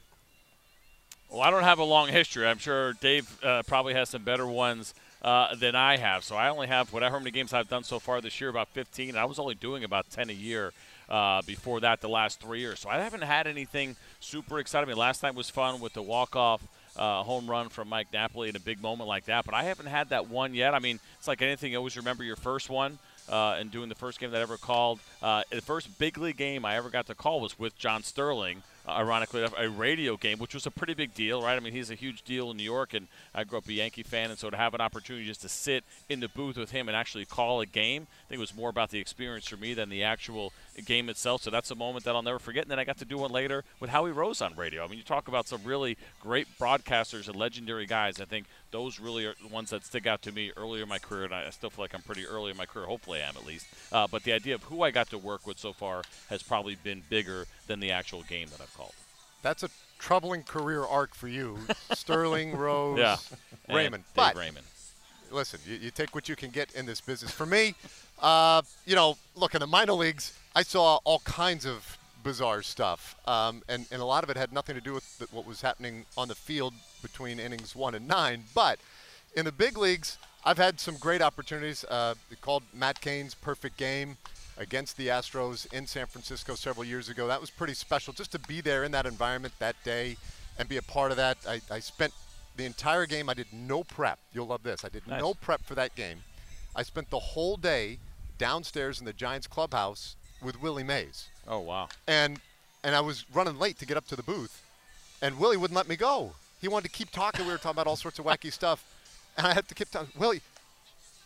Well, 1.29 1.41
I 1.41 1.51
don't 1.51 1.63
have 1.63 1.79
a 1.79 1.85
long 1.85 2.09
history. 2.09 2.45
I'm 2.45 2.57
sure 2.57 2.93
Dave 2.93 3.43
uh, 3.43 3.63
probably 3.65 3.93
has 3.93 4.09
some 4.09 4.23
better 4.23 4.45
ones 4.45 4.93
uh, 5.21 5.55
than 5.55 5.73
I 5.73 5.97
have. 5.97 6.23
So 6.25 6.35
I 6.35 6.49
only 6.49 6.67
have 6.67 6.91
whatever 6.91 7.17
many 7.19 7.31
games 7.31 7.53
I've 7.53 7.69
done 7.69 7.83
so 7.83 7.97
far 7.97 8.19
this 8.19 8.39
year, 8.39 8.49
about 8.49 8.69
15. 8.69 9.15
I 9.15 9.25
was 9.25 9.39
only 9.39 9.55
doing 9.55 9.83
about 9.85 10.09
10 10.09 10.29
a 10.29 10.33
year 10.33 10.71
uh, 11.09 11.41
before 11.45 11.79
that, 11.81 12.01
the 12.01 12.09
last 12.09 12.39
three 12.39 12.59
years. 12.59 12.79
So 12.79 12.89
I 12.89 12.99
haven't 12.99 13.23
had 13.23 13.47
anything 13.47 13.95
super 14.19 14.59
exciting. 14.59 14.87
I 14.87 14.91
mean, 14.91 14.97
last 14.97 15.23
night 15.23 15.35
was 15.35 15.49
fun 15.49 15.79
with 15.79 15.93
the 15.93 16.01
walk-off 16.01 16.61
uh, 16.95 17.23
home 17.23 17.49
run 17.49 17.69
from 17.69 17.89
Mike 17.89 18.07
Napoli 18.13 18.49
in 18.49 18.55
a 18.55 18.59
big 18.59 18.81
moment 18.81 19.07
like 19.07 19.25
that. 19.25 19.45
But 19.45 19.53
I 19.53 19.63
haven't 19.63 19.87
had 19.87 20.09
that 20.09 20.29
one 20.29 20.53
yet. 20.53 20.73
I 20.73 20.79
mean, 20.79 20.99
it's 21.17 21.27
like 21.27 21.41
anything. 21.41 21.71
You 21.71 21.77
always 21.77 21.97
remember 21.97 22.23
your 22.23 22.35
first 22.37 22.69
one. 22.69 22.99
Uh, 23.27 23.57
and 23.59 23.71
doing 23.71 23.89
the 23.89 23.95
first 23.95 24.19
game 24.19 24.29
that 24.29 24.37
I 24.37 24.41
ever 24.41 24.55
called. 24.55 24.99
Uh, 25.19 25.41
the 25.49 25.59
first 25.59 25.97
big 25.97 26.19
league 26.19 26.37
game 26.37 26.63
I 26.63 26.75
ever 26.75 26.91
got 26.91 27.07
to 27.07 27.15
call 27.15 27.41
was 27.41 27.57
with 27.57 27.75
John 27.75 28.03
Sterling, 28.03 28.61
ironically, 28.87 29.45
a 29.57 29.69
radio 29.69 30.17
game, 30.17 30.37
which 30.37 30.53
was 30.53 30.65
a 30.65 30.71
pretty 30.71 30.93
big 30.93 31.13
deal, 31.13 31.41
right? 31.41 31.55
I 31.55 31.59
mean, 31.59 31.73
he's 31.73 31.89
a 31.89 31.95
huge 31.95 32.23
deal 32.23 32.51
in 32.51 32.57
New 32.57 32.63
York, 32.63 32.93
and 32.93 33.07
I 33.33 33.43
grew 33.43 33.57
up 33.57 33.67
a 33.67 33.73
Yankee 33.73 34.03
fan, 34.03 34.29
and 34.29 34.39
so 34.39 34.49
to 34.49 34.57
have 34.57 34.73
an 34.73 34.81
opportunity 34.81 35.25
just 35.25 35.41
to 35.41 35.49
sit 35.49 35.83
in 36.09 36.19
the 36.19 36.27
booth 36.27 36.57
with 36.57 36.71
him 36.71 36.87
and 36.87 36.95
actually 36.95 37.25
call 37.25 37.61
a 37.61 37.65
game, 37.65 38.07
I 38.25 38.29
think 38.29 38.37
it 38.37 38.39
was 38.39 38.55
more 38.55 38.69
about 38.69 38.91
the 38.91 38.99
experience 38.99 39.47
for 39.47 39.57
me 39.57 39.73
than 39.73 39.89
the 39.89 40.03
actual 40.03 40.53
game 40.85 41.09
itself. 41.09 41.41
So 41.41 41.49
that's 41.49 41.71
a 41.71 41.75
moment 41.75 42.05
that 42.05 42.15
I'll 42.15 42.21
never 42.21 42.39
forget. 42.39 42.63
And 42.63 42.71
then 42.71 42.79
I 42.79 42.83
got 42.83 42.97
to 42.97 43.05
do 43.05 43.17
one 43.17 43.31
later 43.31 43.63
with 43.79 43.89
Howie 43.89 44.11
Rose 44.11 44.41
on 44.41 44.55
radio. 44.55 44.83
I 44.83 44.87
mean, 44.87 44.97
you 44.97 45.03
talk 45.03 45.27
about 45.27 45.47
some 45.47 45.61
really 45.63 45.97
great 46.19 46.47
broadcasters 46.59 47.27
and 47.27 47.35
legendary 47.35 47.85
guys. 47.85 48.19
I 48.19 48.25
think 48.25 48.45
those 48.71 48.99
really 48.99 49.25
are 49.25 49.35
the 49.41 49.53
ones 49.53 49.69
that 49.69 49.85
stick 49.85 50.05
out 50.05 50.21
to 50.23 50.31
me 50.31 50.51
earlier 50.57 50.83
in 50.83 50.89
my 50.89 50.99
career, 50.99 51.23
and 51.23 51.33
I 51.33 51.49
still 51.49 51.69
feel 51.69 51.83
like 51.83 51.93
I'm 51.93 52.01
pretty 52.01 52.25
early 52.25 52.51
in 52.51 52.57
my 52.57 52.65
career. 52.65 52.85
Hopefully, 52.85 53.21
I 53.21 53.29
am 53.29 53.35
at 53.37 53.45
least. 53.45 53.67
Uh, 53.91 54.07
but 54.09 54.23
the 54.23 54.33
idea 54.33 54.55
of 54.55 54.63
who 54.63 54.81
I 54.83 54.91
got 54.91 55.09
to 55.11 55.17
work 55.17 55.47
with 55.47 55.57
so 55.57 55.73
far 55.73 56.01
has 56.29 56.43
probably 56.43 56.75
been 56.75 57.03
bigger 57.09 57.45
than 57.67 57.79
the 57.79 57.91
actual 57.91 58.23
game 58.23 58.47
that 58.51 58.61
I've 58.61 58.75
called. 58.75 58.93
That's 59.41 59.63
a 59.63 59.69
troubling 59.99 60.43
career 60.43 60.83
arc 60.83 61.13
for 61.15 61.27
you, 61.27 61.59
Sterling, 61.93 62.55
Rose, 62.55 62.99
yeah. 62.99 63.17
Raymond. 63.69 64.03
Dave 64.03 64.15
but 64.15 64.35
Raymond. 64.35 64.65
listen, 65.31 65.59
you, 65.67 65.75
you, 65.75 65.91
take 65.91 66.15
what 66.15 66.27
you 66.27 66.35
can 66.35 66.49
get 66.49 66.73
in 66.73 66.85
this 66.85 67.01
business. 67.01 67.31
For 67.31 67.45
me, 67.45 67.75
uh, 68.21 68.61
you 68.85 68.95
know, 68.95 69.17
look 69.35 69.53
in 69.53 69.59
the 69.59 69.67
minor 69.67 69.93
leagues, 69.93 70.37
I 70.55 70.63
saw 70.63 70.99
all 71.03 71.19
kinds 71.19 71.65
of 71.65 71.97
bizarre 72.23 72.63
stuff, 72.63 73.15
um, 73.27 73.61
and 73.69 73.85
and 73.91 74.01
a 74.01 74.05
lot 74.05 74.23
of 74.23 74.29
it 74.29 74.37
had 74.37 74.51
nothing 74.51 74.75
to 74.75 74.81
do 74.81 74.93
with 74.93 75.19
the, 75.19 75.27
what 75.31 75.45
was 75.45 75.61
happening 75.61 76.05
on 76.17 76.27
the 76.27 76.35
field 76.35 76.73
between 77.01 77.39
innings 77.39 77.75
one 77.75 77.93
and 77.95 78.07
nine. 78.07 78.45
But 78.53 78.79
in 79.35 79.45
the 79.45 79.51
big 79.51 79.77
leagues, 79.77 80.17
I've 80.43 80.57
had 80.57 80.79
some 80.79 80.97
great 80.97 81.21
opportunities. 81.21 81.83
Uh, 81.83 82.15
called 82.41 82.63
Matt 82.73 83.01
Cain's 83.01 83.35
perfect 83.35 83.77
game 83.77 84.17
against 84.57 84.97
the 84.97 85.07
Astros 85.07 85.71
in 85.73 85.85
San 85.87 86.05
Francisco 86.05 86.55
several 86.55 86.85
years 86.85 87.09
ago. 87.09 87.27
That 87.27 87.41
was 87.41 87.49
pretty 87.49 87.73
special 87.73 88.13
just 88.13 88.31
to 88.31 88.39
be 88.39 88.61
there 88.61 88.83
in 88.83 88.91
that 88.91 89.05
environment 89.05 89.53
that 89.59 89.75
day 89.83 90.17
and 90.57 90.69
be 90.69 90.77
a 90.77 90.81
part 90.81 91.11
of 91.11 91.17
that. 91.17 91.37
I, 91.47 91.61
I 91.69 91.79
spent 91.79 92.13
the 92.55 92.65
entire 92.65 93.05
game, 93.05 93.29
I 93.29 93.33
did 93.33 93.47
no 93.51 93.83
prep. 93.83 94.17
You'll 94.33 94.47
love 94.47 94.63
this. 94.63 94.85
I 94.85 94.89
did 94.89 95.05
Nice. 95.07 95.19
no 95.19 95.33
prep 95.33 95.61
for 95.65 95.75
that 95.75 95.93
game. 95.95 96.19
I 96.75 96.83
spent 96.83 97.09
the 97.09 97.19
whole 97.19 97.57
day 97.57 97.99
downstairs 98.37 98.99
in 98.99 99.05
the 99.05 99.13
Giants 99.13 99.47
clubhouse 99.47 100.15
with 100.41 100.61
Willie 100.61 100.83
Mays. 100.83 101.27
Oh 101.47 101.59
wow. 101.59 101.89
And 102.07 102.39
and 102.83 102.95
I 102.95 103.01
was 103.01 103.25
running 103.33 103.59
late 103.59 103.77
to 103.79 103.85
get 103.85 103.97
up 103.97 104.07
to 104.07 104.15
the 104.15 104.23
booth, 104.23 104.61
and 105.21 105.37
Willie 105.39 105.57
wouldn't 105.57 105.75
let 105.75 105.87
me 105.89 105.95
go. 105.95 106.31
He 106.61 106.67
wanted 106.67 106.89
to 106.91 106.97
keep 106.97 107.11
talking. 107.11 107.45
We 107.45 107.51
were 107.51 107.57
talking 107.57 107.71
about 107.71 107.87
all 107.87 107.95
sorts 107.97 108.19
of 108.19 108.25
wacky 108.25 108.51
stuff, 108.61 108.83
and 109.37 109.45
I 109.45 109.53
had 109.53 109.67
to 109.67 109.75
keep 109.75 109.89
telling 109.89 110.07
Willie, 110.17 110.41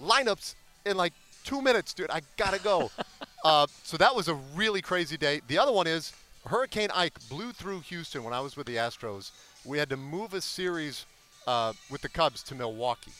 lineups 0.01 0.55
in 0.86 0.98
like 0.98 1.13
two 1.43 1.62
minutes, 1.62 1.93
dude. 1.93 2.09
I 2.09 2.21
gotta 2.38 2.59
go. 2.59 2.89
Uh, 3.43 3.67
so 3.84 3.98
that 3.98 4.15
was 4.15 4.27
a 4.27 4.36
really 4.55 4.81
crazy 4.81 5.17
day. 5.17 5.41
The 5.48 5.58
other 5.58 5.72
one 5.72 5.88
is 5.88 6.13
Hurricane 6.46 6.89
Ike 6.93 7.17
blew 7.29 7.51
through 7.51 7.81
Houston 7.81 8.24
when 8.24 8.34
I 8.34 8.39
was 8.39 8.55
with 8.55 8.67
the 8.67 8.75
Astros. 8.75 9.31
We 9.65 9.77
had 9.77 9.89
to 9.89 9.98
move 9.98 10.34
a 10.34 10.41
series 10.41 11.05
uh, 11.48 11.74
with 11.89 12.01
the 12.01 12.10
Cubs 12.10 12.43
to 12.43 12.55
Milwaukee. 12.55 13.12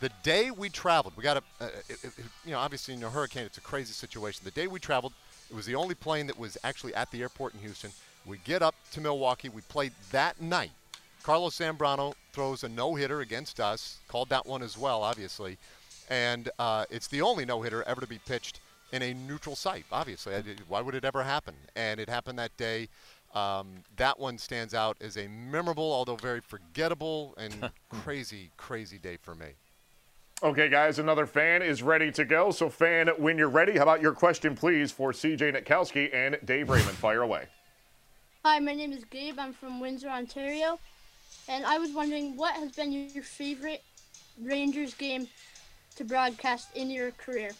The 0.00 0.10
day 0.22 0.50
we 0.50 0.68
traveled, 0.68 1.16
we 1.16 1.22
got 1.22 1.36
a, 1.36 1.42
uh, 1.60 1.68
it, 1.88 2.04
it, 2.04 2.12
you 2.44 2.52
know, 2.52 2.58
obviously 2.58 2.94
in 2.94 3.02
a 3.02 3.10
hurricane, 3.10 3.44
it's 3.44 3.58
a 3.58 3.62
crazy 3.62 3.92
situation. 3.92 4.42
The 4.44 4.50
day 4.50 4.66
we 4.66 4.80
traveled, 4.80 5.12
it 5.50 5.56
was 5.56 5.66
the 5.66 5.76
only 5.76 5.94
plane 5.94 6.26
that 6.26 6.38
was 6.38 6.58
actually 6.64 6.94
at 6.94 7.10
the 7.10 7.22
airport 7.22 7.54
in 7.54 7.60
Houston. 7.60 7.90
We 8.26 8.38
get 8.38 8.62
up 8.62 8.74
to 8.92 9.00
Milwaukee. 9.00 9.48
We 9.48 9.62
played 9.62 9.92
that 10.10 10.40
night. 10.40 10.72
Carlos 11.22 11.58
Zambrano 11.58 12.14
throws 12.32 12.64
a 12.64 12.68
no 12.68 12.94
hitter 12.94 13.20
against 13.20 13.60
us, 13.60 13.98
called 14.08 14.28
that 14.28 14.46
one 14.46 14.62
as 14.62 14.76
well, 14.76 15.02
obviously. 15.02 15.58
And 16.10 16.50
uh, 16.58 16.84
it's 16.90 17.08
the 17.08 17.22
only 17.22 17.44
no 17.44 17.62
hitter 17.62 17.82
ever 17.84 18.00
to 18.00 18.06
be 18.06 18.18
pitched 18.18 18.60
in 18.94 19.02
a 19.02 19.12
neutral 19.12 19.56
site, 19.56 19.84
obviously. 19.90 20.34
Why 20.68 20.80
would 20.80 20.94
it 20.94 21.04
ever 21.04 21.24
happen? 21.24 21.54
And 21.74 21.98
it 21.98 22.08
happened 22.08 22.38
that 22.38 22.56
day. 22.56 22.88
Um, 23.34 23.82
that 23.96 24.20
one 24.20 24.38
stands 24.38 24.72
out 24.72 24.96
as 25.00 25.16
a 25.16 25.26
memorable, 25.26 25.92
although 25.92 26.14
very 26.14 26.40
forgettable 26.40 27.34
and 27.36 27.70
crazy, 27.90 28.50
crazy 28.56 28.98
day 28.98 29.18
for 29.20 29.34
me. 29.34 29.48
Okay, 30.42 30.68
guys, 30.68 31.00
another 31.00 31.26
fan 31.26 31.62
is 31.62 31.82
ready 31.82 32.12
to 32.12 32.24
go. 32.24 32.52
So, 32.52 32.68
fan, 32.68 33.08
when 33.18 33.36
you're 33.36 33.48
ready, 33.48 33.76
how 33.76 33.82
about 33.82 34.00
your 34.00 34.12
question, 34.12 34.54
please, 34.54 34.92
for 34.92 35.10
CJ 35.10 35.56
Nitkowski 35.56 36.14
and 36.14 36.38
Dave 36.44 36.70
Raymond? 36.70 36.96
Fire 36.96 37.22
away. 37.22 37.46
Hi, 38.44 38.60
my 38.60 38.74
name 38.74 38.92
is 38.92 39.04
Gabe. 39.04 39.38
I'm 39.38 39.52
from 39.52 39.80
Windsor, 39.80 40.08
Ontario. 40.08 40.78
And 41.48 41.64
I 41.64 41.78
was 41.78 41.90
wondering 41.92 42.36
what 42.36 42.54
has 42.54 42.70
been 42.72 42.92
your 42.92 43.24
favorite 43.24 43.82
Rangers 44.40 44.94
game 44.94 45.26
to 45.96 46.04
broadcast 46.04 46.68
in 46.76 46.90
your 46.90 47.10
career? 47.12 47.50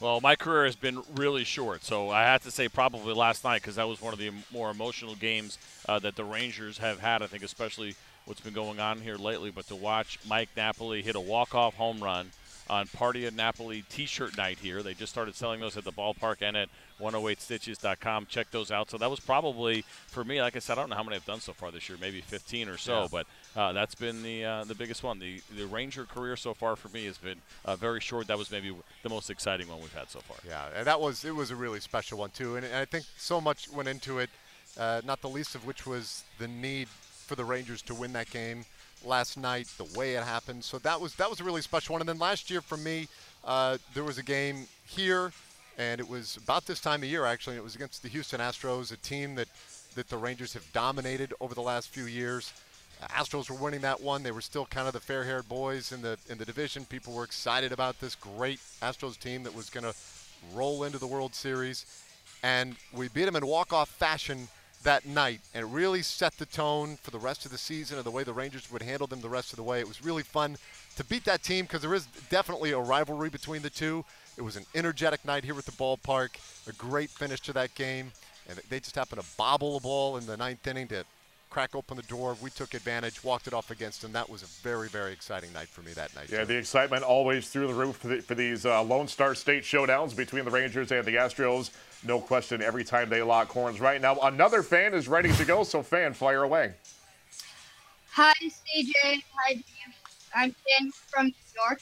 Well, 0.00 0.22
my 0.22 0.34
career 0.34 0.64
has 0.64 0.76
been 0.76 1.02
really 1.14 1.44
short, 1.44 1.84
so 1.84 2.08
I 2.08 2.22
have 2.22 2.42
to 2.44 2.50
say 2.50 2.68
probably 2.68 3.12
last 3.12 3.44
night 3.44 3.60
because 3.60 3.76
that 3.76 3.86
was 3.86 4.00
one 4.00 4.14
of 4.14 4.18
the 4.18 4.32
more 4.50 4.70
emotional 4.70 5.14
games 5.14 5.58
uh, 5.86 5.98
that 5.98 6.16
the 6.16 6.24
Rangers 6.24 6.78
have 6.78 7.00
had. 7.00 7.20
I 7.20 7.26
think, 7.26 7.42
especially 7.42 7.94
what's 8.24 8.40
been 8.40 8.54
going 8.54 8.80
on 8.80 9.02
here 9.02 9.16
lately. 9.16 9.50
But 9.50 9.66
to 9.68 9.76
watch 9.76 10.18
Mike 10.26 10.48
Napoli 10.56 11.02
hit 11.02 11.16
a 11.16 11.20
walk-off 11.20 11.74
home 11.74 12.02
run 12.02 12.30
on 12.70 12.86
Party 12.86 13.26
at 13.26 13.34
Napoli 13.34 13.82
T-shirt 13.90 14.36
night 14.38 14.58
here, 14.60 14.80
they 14.82 14.94
just 14.94 15.10
started 15.10 15.34
selling 15.34 15.60
those 15.60 15.76
at 15.76 15.82
the 15.82 15.90
ballpark 15.90 16.36
and 16.40 16.56
at 16.56 16.68
108stitches.com. 17.00 18.26
Check 18.26 18.52
those 18.52 18.70
out. 18.70 18.88
So 18.90 18.96
that 18.98 19.10
was 19.10 19.18
probably 19.18 19.84
for 20.06 20.22
me. 20.24 20.40
Like 20.40 20.54
I 20.54 20.60
said, 20.60 20.78
I 20.78 20.82
don't 20.82 20.88
know 20.88 20.96
how 20.96 21.02
many 21.02 21.16
I've 21.16 21.26
done 21.26 21.40
so 21.40 21.52
far 21.52 21.72
this 21.72 21.88
year, 21.88 21.98
maybe 22.00 22.20
15 22.20 22.68
or 22.68 22.78
so, 22.78 23.02
yeah. 23.02 23.08
but 23.10 23.26
uh, 23.56 23.72
that's 23.72 23.96
been 23.96 24.22
the 24.22 24.44
uh, 24.44 24.64
the 24.64 24.76
biggest 24.76 25.02
one. 25.02 25.18
The 25.18 25.42
the 25.56 25.66
Ranger 25.66 26.04
career 26.04 26.36
so 26.36 26.54
far 26.54 26.76
for 26.76 26.88
me 26.90 27.06
has 27.06 27.18
been 27.18 27.38
uh, 27.64 27.74
very 27.74 28.00
short. 28.00 28.28
That 28.28 28.38
was 28.38 28.52
maybe 28.52 28.72
the 29.02 29.08
most 29.08 29.30
exciting 29.30 29.68
one 29.68 29.80
we've 29.80 29.92
had 29.92 30.08
so 30.08 30.20
far. 30.20 30.36
Yeah, 30.46 30.68
and 30.76 30.86
that 30.86 31.00
was 31.00 31.24
it 31.24 31.34
was 31.34 31.50
a 31.50 31.56
really 31.56 31.80
special 31.80 32.18
one 32.18 32.30
too, 32.30 32.54
and, 32.54 32.64
and 32.64 32.76
I 32.76 32.84
think 32.84 33.04
so 33.16 33.40
much 33.40 33.68
went 33.68 33.88
into 33.88 34.20
it. 34.20 34.30
Uh, 34.78 35.00
not 35.04 35.20
the 35.20 35.28
least 35.28 35.56
of 35.56 35.66
which 35.66 35.86
was 35.86 36.22
the 36.38 36.46
need 36.46 36.86
for 36.88 37.34
the 37.34 37.44
Rangers 37.44 37.82
to 37.82 37.94
win 37.94 38.12
that 38.12 38.30
game 38.30 38.64
last 39.04 39.36
night, 39.36 39.66
the 39.78 39.98
way 39.98 40.14
it 40.14 40.22
happened. 40.22 40.64
So 40.64 40.78
that 40.80 41.00
was 41.00 41.14
that 41.16 41.30
was 41.30 41.40
a 41.40 41.44
really 41.44 41.62
special 41.62 41.94
one. 41.94 42.02
And 42.02 42.08
then 42.08 42.18
last 42.18 42.50
year 42.50 42.60
for 42.60 42.76
me, 42.76 43.08
uh, 43.44 43.78
there 43.94 44.04
was 44.04 44.18
a 44.18 44.22
game 44.22 44.66
here, 44.86 45.32
and 45.78 46.00
it 46.00 46.08
was 46.08 46.36
about 46.36 46.66
this 46.66 46.80
time 46.80 47.02
of 47.02 47.08
year 47.08 47.24
actually. 47.24 47.56
It 47.56 47.64
was 47.64 47.74
against 47.74 48.02
the 48.02 48.08
Houston 48.08 48.40
Astros, 48.40 48.92
a 48.92 48.96
team 48.96 49.34
that 49.36 49.48
that 49.94 50.08
the 50.08 50.16
Rangers 50.16 50.52
have 50.52 50.70
dominated 50.72 51.34
over 51.40 51.54
the 51.54 51.62
last 51.62 51.88
few 51.88 52.04
years. 52.04 52.52
Astros 53.02 53.48
were 53.48 53.56
winning 53.56 53.80
that 53.80 54.00
one. 54.00 54.22
They 54.22 54.30
were 54.30 54.42
still 54.42 54.66
kind 54.66 54.86
of 54.86 54.92
the 54.92 55.00
fair-haired 55.00 55.48
boys 55.48 55.90
in 55.90 56.02
the 56.02 56.18
in 56.28 56.38
the 56.38 56.44
division. 56.44 56.84
People 56.84 57.14
were 57.14 57.24
excited 57.24 57.72
about 57.72 57.98
this 58.00 58.14
great 58.14 58.60
Astros 58.82 59.18
team 59.18 59.42
that 59.44 59.54
was 59.54 59.70
going 59.70 59.84
to 59.84 59.94
roll 60.54 60.84
into 60.84 60.98
the 60.98 61.06
World 61.06 61.34
Series, 61.34 61.86
and 62.42 62.76
we 62.92 63.08
beat 63.08 63.24
them 63.24 63.36
in 63.36 63.46
walk-off 63.46 63.88
fashion 63.88 64.48
that 64.82 65.06
night, 65.06 65.40
and 65.54 65.64
it 65.64 65.68
really 65.68 66.02
set 66.02 66.36
the 66.38 66.46
tone 66.46 66.96
for 67.02 67.10
the 67.10 67.18
rest 67.18 67.44
of 67.44 67.50
the 67.50 67.58
season 67.58 67.98
and 67.98 68.04
the 68.04 68.10
way 68.10 68.22
the 68.24 68.32
Rangers 68.32 68.70
would 68.72 68.82
handle 68.82 69.06
them 69.06 69.20
the 69.20 69.28
rest 69.28 69.52
of 69.52 69.56
the 69.56 69.62
way. 69.62 69.80
It 69.80 69.88
was 69.88 70.04
really 70.04 70.22
fun 70.22 70.56
to 70.96 71.04
beat 71.04 71.24
that 71.24 71.42
team 71.42 71.64
because 71.64 71.82
there 71.82 71.94
is 71.94 72.06
definitely 72.30 72.72
a 72.72 72.78
rivalry 72.78 73.28
between 73.28 73.62
the 73.62 73.70
two. 73.70 74.04
It 74.36 74.42
was 74.42 74.56
an 74.56 74.64
energetic 74.74 75.24
night 75.24 75.44
here 75.44 75.58
at 75.58 75.66
the 75.66 75.72
ballpark, 75.72 76.30
a 76.66 76.72
great 76.72 77.10
finish 77.10 77.40
to 77.40 77.52
that 77.52 77.74
game, 77.74 78.12
and 78.48 78.58
they 78.70 78.80
just 78.80 78.94
happened 78.94 79.20
to 79.20 79.28
bobble 79.36 79.76
a 79.76 79.80
ball 79.80 80.16
in 80.16 80.26
the 80.26 80.36
ninth 80.36 80.66
inning 80.66 80.88
to 80.88 81.04
crack 81.50 81.74
open 81.74 81.96
the 81.96 82.02
door. 82.04 82.36
We 82.40 82.50
took 82.50 82.74
advantage, 82.74 83.22
walked 83.22 83.48
it 83.48 83.52
off 83.52 83.70
against 83.70 84.02
them. 84.02 84.12
That 84.12 84.30
was 84.30 84.42
a 84.42 84.46
very, 84.62 84.88
very 84.88 85.12
exciting 85.12 85.52
night 85.52 85.68
for 85.68 85.82
me 85.82 85.92
that 85.92 86.14
night. 86.14 86.30
Yeah, 86.30 86.40
too. 86.40 86.46
the 86.46 86.56
excitement 86.56 87.02
always 87.02 87.48
through 87.48 87.66
the 87.66 87.74
roof 87.74 87.96
for, 87.96 88.08
the, 88.08 88.22
for 88.22 88.34
these 88.34 88.64
uh, 88.64 88.82
Lone 88.82 89.08
Star 89.08 89.34
State 89.34 89.64
showdowns 89.64 90.16
between 90.16 90.44
the 90.44 90.50
Rangers 90.50 90.90
and 90.92 91.04
the 91.04 91.16
Astros. 91.16 91.70
No 92.02 92.18
question, 92.18 92.62
every 92.62 92.84
time 92.84 93.10
they 93.10 93.22
lock 93.22 93.48
horns. 93.48 93.80
Right 93.80 94.00
now, 94.00 94.16
another 94.20 94.62
fan 94.62 94.94
is 94.94 95.06
ready 95.06 95.32
to 95.32 95.44
go, 95.44 95.64
so 95.64 95.82
fan, 95.82 96.14
fire 96.14 96.42
away. 96.42 96.72
Hi, 98.12 98.32
CJ. 98.40 99.22
Hi, 99.34 99.54
Dave. 99.54 99.64
I'm 100.34 100.54
Dan 100.80 100.92
from 100.92 101.26
New 101.26 101.32
York. 101.54 101.80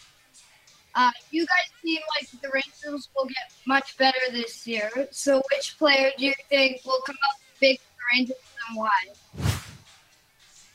Uh, 0.94 1.10
you 1.30 1.46
guys 1.46 1.70
seem 1.82 2.00
like 2.16 2.28
the 2.42 2.48
Rangers 2.52 3.08
will 3.14 3.26
get 3.26 3.52
much 3.66 3.96
better 3.98 4.18
this 4.32 4.66
year. 4.66 4.90
So, 5.12 5.40
which 5.52 5.78
player 5.78 6.10
do 6.18 6.26
you 6.26 6.34
think 6.48 6.80
will 6.84 7.00
come 7.06 7.16
up 7.30 7.40
big 7.60 7.78
for 7.78 8.16
Rangers 8.16 8.36
and 8.68 8.76
why? 8.76 9.47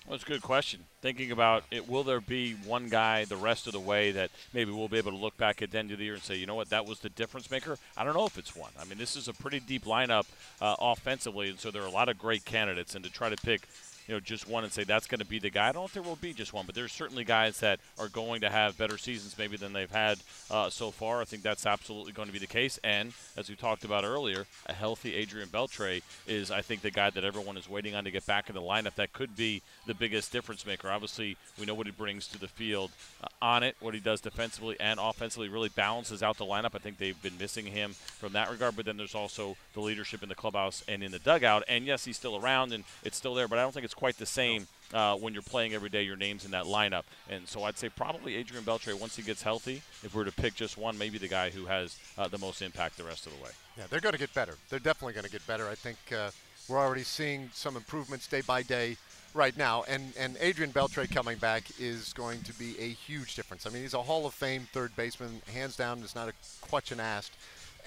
Well, 0.05 0.17
that's 0.17 0.23
a 0.23 0.27
good 0.27 0.41
question. 0.41 0.81
Thinking 1.01 1.31
about 1.31 1.63
it, 1.71 1.87
will 1.87 2.03
there 2.03 2.19
be 2.19 2.55
one 2.65 2.89
guy 2.89 3.23
the 3.23 3.37
rest 3.37 3.67
of 3.67 3.73
the 3.73 3.79
way 3.79 4.11
that 4.11 4.31
maybe 4.53 4.69
we'll 4.69 4.89
be 4.89 4.97
able 4.97 5.11
to 5.11 5.17
look 5.17 5.37
back 5.37 5.61
at 5.61 5.71
the 5.71 5.79
end 5.79 5.91
of 5.91 5.97
the 5.97 6.03
year 6.03 6.15
and 6.15 6.23
say, 6.23 6.35
you 6.35 6.45
know 6.45 6.55
what, 6.55 6.69
that 6.71 6.85
was 6.85 6.99
the 6.99 7.09
difference 7.09 7.49
maker? 7.49 7.77
I 7.95 8.03
don't 8.03 8.13
know 8.13 8.25
if 8.25 8.37
it's 8.37 8.53
one. 8.53 8.71
I 8.77 8.83
mean, 8.83 8.97
this 8.97 9.15
is 9.15 9.29
a 9.29 9.33
pretty 9.33 9.61
deep 9.61 9.85
lineup 9.85 10.25
uh, 10.61 10.75
offensively, 10.77 11.49
and 11.49 11.57
so 11.59 11.71
there 11.71 11.81
are 11.81 11.87
a 11.87 11.91
lot 11.91 12.09
of 12.09 12.17
great 12.17 12.43
candidates. 12.43 12.95
And 12.95 13.03
to 13.05 13.11
try 13.11 13.29
to 13.29 13.37
pick 13.37 13.61
you 14.07 14.13
know, 14.13 14.19
just 14.19 14.47
one 14.47 14.63
and 14.63 14.73
say 14.73 14.83
that's 14.83 15.07
going 15.07 15.19
to 15.19 15.25
be 15.25 15.39
the 15.39 15.49
guy. 15.49 15.69
I 15.69 15.71
don't 15.71 15.89
think 15.89 16.05
there 16.05 16.09
will 16.09 16.17
be 16.17 16.33
just 16.33 16.53
one, 16.53 16.65
but 16.65 16.75
there's 16.75 16.91
certainly 16.91 17.23
guys 17.23 17.59
that 17.59 17.79
are 17.99 18.09
going 18.09 18.41
to 18.41 18.49
have 18.49 18.77
better 18.77 18.97
seasons 18.97 19.37
maybe 19.37 19.57
than 19.57 19.73
they've 19.73 19.89
had 19.89 20.19
uh, 20.51 20.69
so 20.69 20.91
far. 20.91 21.21
I 21.21 21.25
think 21.25 21.43
that's 21.43 21.65
absolutely 21.65 22.11
going 22.11 22.27
to 22.27 22.33
be 22.33 22.39
the 22.39 22.47
case. 22.47 22.79
And 22.83 23.13
as 23.37 23.49
we 23.49 23.55
talked 23.55 23.85
about 23.85 24.03
earlier, 24.03 24.45
a 24.65 24.73
healthy 24.73 25.13
Adrian 25.15 25.49
Beltre 25.49 26.01
is, 26.27 26.51
I 26.51 26.61
think, 26.61 26.81
the 26.81 26.91
guy 26.91 27.09
that 27.09 27.23
everyone 27.23 27.57
is 27.57 27.69
waiting 27.69 27.95
on 27.95 28.03
to 28.03 28.11
get 28.11 28.25
back 28.25 28.49
in 28.49 28.55
the 28.55 28.61
lineup. 28.61 28.95
That 28.95 29.13
could 29.13 29.35
be 29.35 29.61
the 29.85 29.93
biggest 29.93 30.31
difference 30.31 30.65
maker. 30.65 30.89
Obviously, 30.89 31.37
we 31.59 31.65
know 31.65 31.73
what 31.73 31.85
he 31.85 31.91
brings 31.91 32.27
to 32.27 32.39
the 32.39 32.47
field 32.47 32.91
uh, 33.23 33.27
on 33.41 33.63
it, 33.63 33.75
what 33.79 33.93
he 33.93 33.99
does 33.99 34.21
defensively 34.21 34.75
and 34.79 34.99
offensively. 34.99 35.49
Really 35.49 35.69
balances 35.69 36.21
out 36.21 36.37
the 36.37 36.45
lineup. 36.45 36.75
I 36.75 36.79
think 36.79 36.97
they've 36.97 37.21
been 37.21 37.37
missing 37.39 37.65
him 37.65 37.93
from 37.93 38.33
that 38.33 38.51
regard. 38.51 38.75
But 38.75 38.85
then 38.85 38.97
there's 38.97 39.15
also 39.15 39.55
the 39.73 39.81
leadership 39.81 40.23
in 40.23 40.29
the 40.29 40.35
clubhouse 40.35 40.83
and 40.87 41.03
in 41.03 41.11
the 41.11 41.19
dugout. 41.19 41.63
And 41.67 41.85
yes, 41.85 42.05
he's 42.05 42.17
still 42.17 42.37
around 42.37 42.73
and 42.73 42.83
it's 43.03 43.17
still 43.17 43.33
there, 43.33 43.47
but 43.47 43.59
I 43.59 43.61
don't 43.61 43.73
think 43.73 43.85
it's 43.85 43.92
quite 43.93 44.17
the 44.17 44.25
same 44.25 44.67
uh, 44.93 45.15
when 45.15 45.33
you're 45.33 45.43
playing 45.43 45.73
every 45.73 45.89
day. 45.89 46.03
Your 46.03 46.15
name's 46.15 46.45
in 46.45 46.51
that 46.51 46.65
lineup, 46.65 47.03
and 47.29 47.47
so 47.47 47.63
I'd 47.63 47.77
say 47.77 47.89
probably 47.89 48.35
Adrian 48.35 48.63
Beltre 48.63 48.99
once 48.99 49.15
he 49.15 49.23
gets 49.23 49.41
healthy. 49.41 49.81
If 50.03 50.13
we 50.13 50.19
were 50.19 50.25
to 50.25 50.31
pick 50.31 50.55
just 50.55 50.77
one, 50.77 50.97
maybe 50.97 51.17
the 51.17 51.27
guy 51.27 51.49
who 51.49 51.65
has 51.65 51.97
uh, 52.17 52.27
the 52.27 52.37
most 52.37 52.61
impact 52.61 52.97
the 52.97 53.03
rest 53.03 53.25
of 53.25 53.35
the 53.35 53.43
way. 53.43 53.49
Yeah, 53.77 53.85
they're 53.89 53.99
going 54.01 54.13
to 54.13 54.19
get 54.19 54.33
better. 54.33 54.55
They're 54.69 54.79
definitely 54.79 55.13
going 55.13 55.25
to 55.25 55.31
get 55.31 55.45
better. 55.47 55.67
I 55.67 55.75
think 55.75 55.97
uh, 56.15 56.31
we're 56.67 56.79
already 56.79 57.03
seeing 57.03 57.49
some 57.53 57.75
improvements 57.75 58.27
day 58.27 58.41
by 58.41 58.63
day 58.63 58.97
right 59.33 59.57
now, 59.57 59.83
and 59.87 60.13
and 60.17 60.37
Adrian 60.39 60.71
Beltre 60.71 61.09
coming 61.11 61.37
back 61.37 61.63
is 61.79 62.13
going 62.13 62.41
to 62.43 62.53
be 62.53 62.77
a 62.79 62.89
huge 62.89 63.35
difference. 63.35 63.65
I 63.65 63.69
mean, 63.69 63.81
he's 63.81 63.93
a 63.93 64.01
Hall 64.01 64.25
of 64.25 64.33
Fame 64.33 64.67
third 64.71 64.95
baseman, 64.95 65.41
hands 65.51 65.75
down. 65.75 66.01
It's 66.03 66.15
not 66.15 66.29
a 66.29 66.33
question 66.61 66.99
asked, 66.99 67.33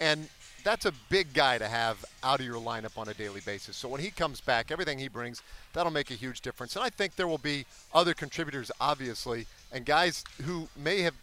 and 0.01 0.29
that's 0.67 0.85
a 0.85 0.93
big 1.09 1.33
guy 1.33 1.59
to 1.59 1.69
have 1.69 2.05
out 2.25 2.41
of 2.41 2.47
your 2.47 2.57
lineup 2.57 2.99
on 2.99 3.09
a 3.09 3.15
daily 3.15 3.41
basis. 3.47 3.77
So 3.77 3.89
when 3.89 4.01
he 4.01 4.11
comes 4.11 4.41
back, 4.41 4.73
everything 4.73 4.99
he 4.99 5.07
brings, 5.07 5.41
that'll 5.73 5.93
make 5.93 6.11
a 6.11 6.15
huge 6.15 6.41
difference. 6.41 6.75
And 6.75 6.85
I 6.85 6.91
think 6.91 7.15
there 7.15 7.29
will 7.29 7.39
be 7.39 7.67
other 7.95 8.15
contributors, 8.15 8.73
obviously, 8.81 9.47
and 9.73 9.87
guys 9.87 10.25
who 10.43 10.69
may 10.77 11.03
have 11.03 11.15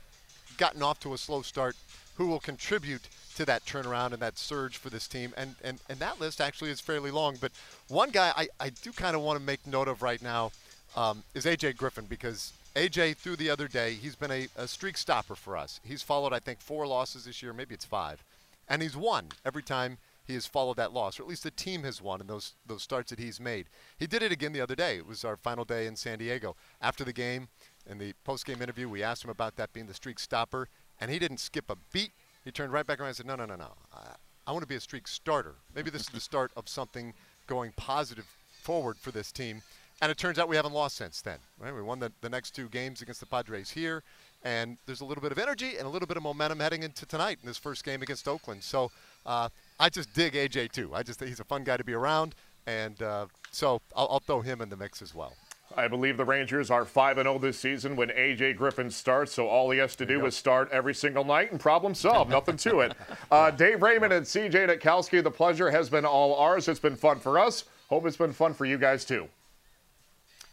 gotten 0.58 0.82
off 0.82 1.02
to 1.02 1.14
a 1.14 1.18
slow 1.18 1.42
start 1.42 1.76
who 2.16 2.28
will 2.28 2.40
contribute 2.40 3.02
to 3.36 3.44
that 3.44 3.66
turnaround 3.66 4.14
and 4.14 4.22
that 4.22 4.38
surge 4.38 4.78
for 4.78 4.90
this 4.90 5.10
team. 5.10 5.34
And, 5.36 5.56
and, 5.62 5.78
and 5.90 6.00
that 6.00 6.22
list 6.22 6.40
actually 6.40 6.70
is 6.70 6.80
fairly 6.80 7.12
long. 7.12 7.36
But 7.42 7.52
one 7.90 8.12
guy 8.12 8.32
I, 8.38 8.48
I 8.62 8.70
do 8.70 8.94
kind 8.94 9.14
of 9.14 9.24
want 9.24 9.38
to 9.38 9.46
make 9.46 9.68
note 9.68 9.90
of 9.90 10.02
right 10.02 10.22
now 10.22 10.54
um, 10.96 11.22
is 11.34 11.46
A.J. 11.46 11.74
Griffin 11.74 12.06
because 12.06 12.54
AJ, 12.78 13.18
through 13.18 13.36
the 13.36 13.50
other 13.50 13.68
day, 13.68 13.96
he's 13.96 14.16
been 14.16 14.32
a, 14.32 14.48
a, 14.56 14.70
streak 14.70 14.98
stopper 14.98 15.36
for 15.36 15.58
us. 15.58 15.82
He's 15.84 16.02
followed, 16.02 16.32
I 16.32 16.40
think, 16.40 16.62
four 16.62 16.88
losses 16.88 17.26
this 17.26 17.44
year. 17.44 17.52
Maybe 17.52 17.76
it's 17.76 17.86
five 17.86 18.24
and 18.68 18.82
he's 18.82 18.98
won 18.98 19.30
every 19.46 19.64
time 19.64 19.98
he 20.26 20.34
has 20.36 20.46
followed 20.46 20.78
that 20.78 20.94
loss, 20.94 21.20
or 21.20 21.24
at 21.24 21.30
least 21.30 21.44
the 21.44 21.52
team 21.52 21.84
has 21.84 22.02
won 22.02 22.22
in 22.22 22.28
those 22.28 22.56
those 22.66 22.82
starts 22.82 23.10
that 23.10 23.20
he's 23.20 23.40
made. 23.40 23.68
He 23.98 24.08
did 24.08 24.24
it 24.24 24.32
again 24.32 24.54
the 24.54 24.62
other 24.62 24.76
day. 24.76 24.98
It 24.98 25.06
was 25.06 25.26
our 25.26 25.36
final 25.36 25.66
day 25.66 25.86
in 25.86 25.96
San 25.96 26.20
Diego. 26.20 26.56
After 26.82 27.04
the 27.04 27.14
game, 27.14 27.50
in 27.90 27.98
the 27.98 28.14
post-game 28.24 28.62
interview, 28.62 28.88
we 28.88 29.04
asked 29.04 29.24
him 29.24 29.30
about 29.30 29.58
that 29.58 29.74
being 29.74 29.88
the 29.88 29.94
streak 29.94 30.20
stopper, 30.20 30.70
and 31.02 31.12
he 31.12 31.20
didn't 31.20 31.40
skip 31.40 31.70
a 31.70 31.76
beat. 31.92 32.12
He 32.46 32.52
turned 32.52 32.72
right 32.72 32.86
back 32.86 33.00
around 33.00 33.10
and 33.10 33.18
said, 33.18 33.26
"No, 33.26 33.36
no, 33.36 33.46
no, 33.46 33.56
no. 33.56 33.74
I, 33.94 34.16
I 34.48 34.52
want 34.52 34.64
to 34.64 34.68
be 34.68 34.76
a 34.76 34.82
streak 34.82 35.08
starter. 35.08 35.56
Maybe 35.76 35.90
this 35.90 36.04
is 36.04 36.10
the 36.10 36.20
start 36.20 36.52
of 36.56 36.70
something 36.70 37.14
going 37.48 37.74
positive 37.76 38.26
forward 38.62 38.98
for 38.98 39.12
this 39.12 39.32
team." 39.32 39.62
And 40.02 40.12
it 40.12 40.18
turns 40.18 40.40
out 40.40 40.50
we 40.50 40.56
haven't 40.56 40.74
lost 40.74 40.98
since 40.98 41.22
then. 41.22 41.38
Right? 41.60 41.74
We 41.74 41.82
won 41.82 42.00
the, 42.00 42.12
the 42.22 42.30
next 42.30 42.52
two 42.52 42.68
games 42.68 43.02
against 43.02 43.20
the 43.20 43.26
Padres 43.26 43.72
here, 43.72 44.04
and 44.44 44.78
there's 44.86 45.02
a 45.02 45.06
little 45.06 45.22
bit 45.22 45.32
of 45.32 45.40
energy 45.40 45.78
and 45.78 45.86
a 45.86 45.90
little 45.90 46.08
bit 46.08 46.18
of 46.18 46.24
momentum 46.24 46.60
heading 46.60 46.84
into 46.84 47.06
tonight 47.06 47.40
in 47.42 47.48
this 47.48 47.58
first 47.58 47.84
game 47.84 48.02
against 48.02 48.28
Oakland. 48.28 48.64
So 48.64 48.92
uh, 49.26 49.50
I 49.80 49.90
just 49.90 50.14
dig 50.14 50.34
AJ 50.34 50.72
too. 50.72 50.94
I 50.94 51.04
just 51.04 51.20
think 51.20 51.30
he's 51.30 51.40
a 51.40 51.46
fun 51.46 51.64
guy 51.64 51.78
to 51.78 51.84
be 51.84 51.94
around, 51.94 52.36
and 52.68 53.02
uh, 53.02 53.28
so 53.52 53.82
I'll, 53.96 54.08
I'll 54.12 54.20
throw 54.20 54.42
him 54.42 54.62
in 54.62 54.70
the 54.70 54.78
mix 54.78 55.02
as 55.02 55.16
well. 55.16 55.34
I 55.76 55.88
believe 55.88 56.18
the 56.18 56.26
Rangers 56.26 56.70
are 56.70 56.86
5 56.86 57.16
0 57.18 57.40
this 57.40 57.58
season 57.58 57.96
when 57.96 58.12
A.J. 58.12 58.54
Griffin 58.54 58.92
starts, 58.92 59.34
so 59.34 59.48
all 59.48 59.72
he 59.72 59.80
has 59.80 59.96
to 59.96 60.06
do 60.06 60.24
is 60.26 60.36
start 60.36 60.70
every 60.72 60.94
single 60.94 61.24
night 61.24 61.52
and 61.52 61.60
problem 61.60 61.96
solved. 61.96 62.30
Nothing 62.30 62.58
to 62.58 62.82
it. 62.82 62.94
Uh, 63.32 63.50
Dave 63.52 63.82
Raymond 63.82 64.14
and 64.14 64.28
C.J. 64.28 64.68
Nitkowski, 64.68 65.24
the 65.24 65.32
pleasure 65.32 65.72
has 65.72 65.90
been 65.90 66.06
all 66.06 66.36
ours. 66.36 66.68
It's 66.68 66.80
been 66.80 66.96
fun 66.96 67.20
for 67.20 67.40
us. 67.40 67.64
Hope 67.90 68.06
it's 68.06 68.18
been 68.18 68.34
fun 68.34 68.54
for 68.54 68.66
you 68.66 68.78
guys 68.78 69.04
too. 69.04 69.28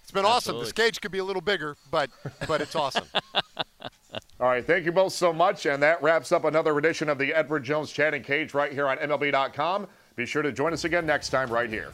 It's 0.03 0.11
been 0.11 0.24
Absolutely. 0.24 0.62
awesome. 0.62 0.64
This 0.64 0.72
cage 0.72 1.00
could 1.00 1.12
be 1.12 1.18
a 1.18 1.24
little 1.24 1.42
bigger, 1.42 1.76
but 1.90 2.11
but 2.48 2.61
it's 2.61 2.74
awesome. 2.74 3.05
All 4.40 4.48
right, 4.48 4.66
thank 4.66 4.87
you 4.87 4.92
both 4.92 5.12
so 5.12 5.35
much, 5.35 5.66
and 5.66 5.83
that 5.83 6.03
wraps 6.03 6.33
up 6.33 6.44
another 6.46 6.79
edition 6.79 7.11
of 7.11 7.18
the 7.18 7.35
Edward 7.35 7.62
Jones 7.62 7.92
Chatting 7.92 8.22
Cage 8.22 8.55
right 8.55 8.72
here 8.72 8.88
on 8.88 8.96
MLB.com. 8.96 9.87
Be 10.16 10.24
sure 10.24 10.40
to 10.40 10.50
join 10.50 10.72
us 10.72 10.85
again 10.85 11.05
next 11.05 11.29
time 11.29 11.53
right 11.53 11.68
here. 11.68 11.92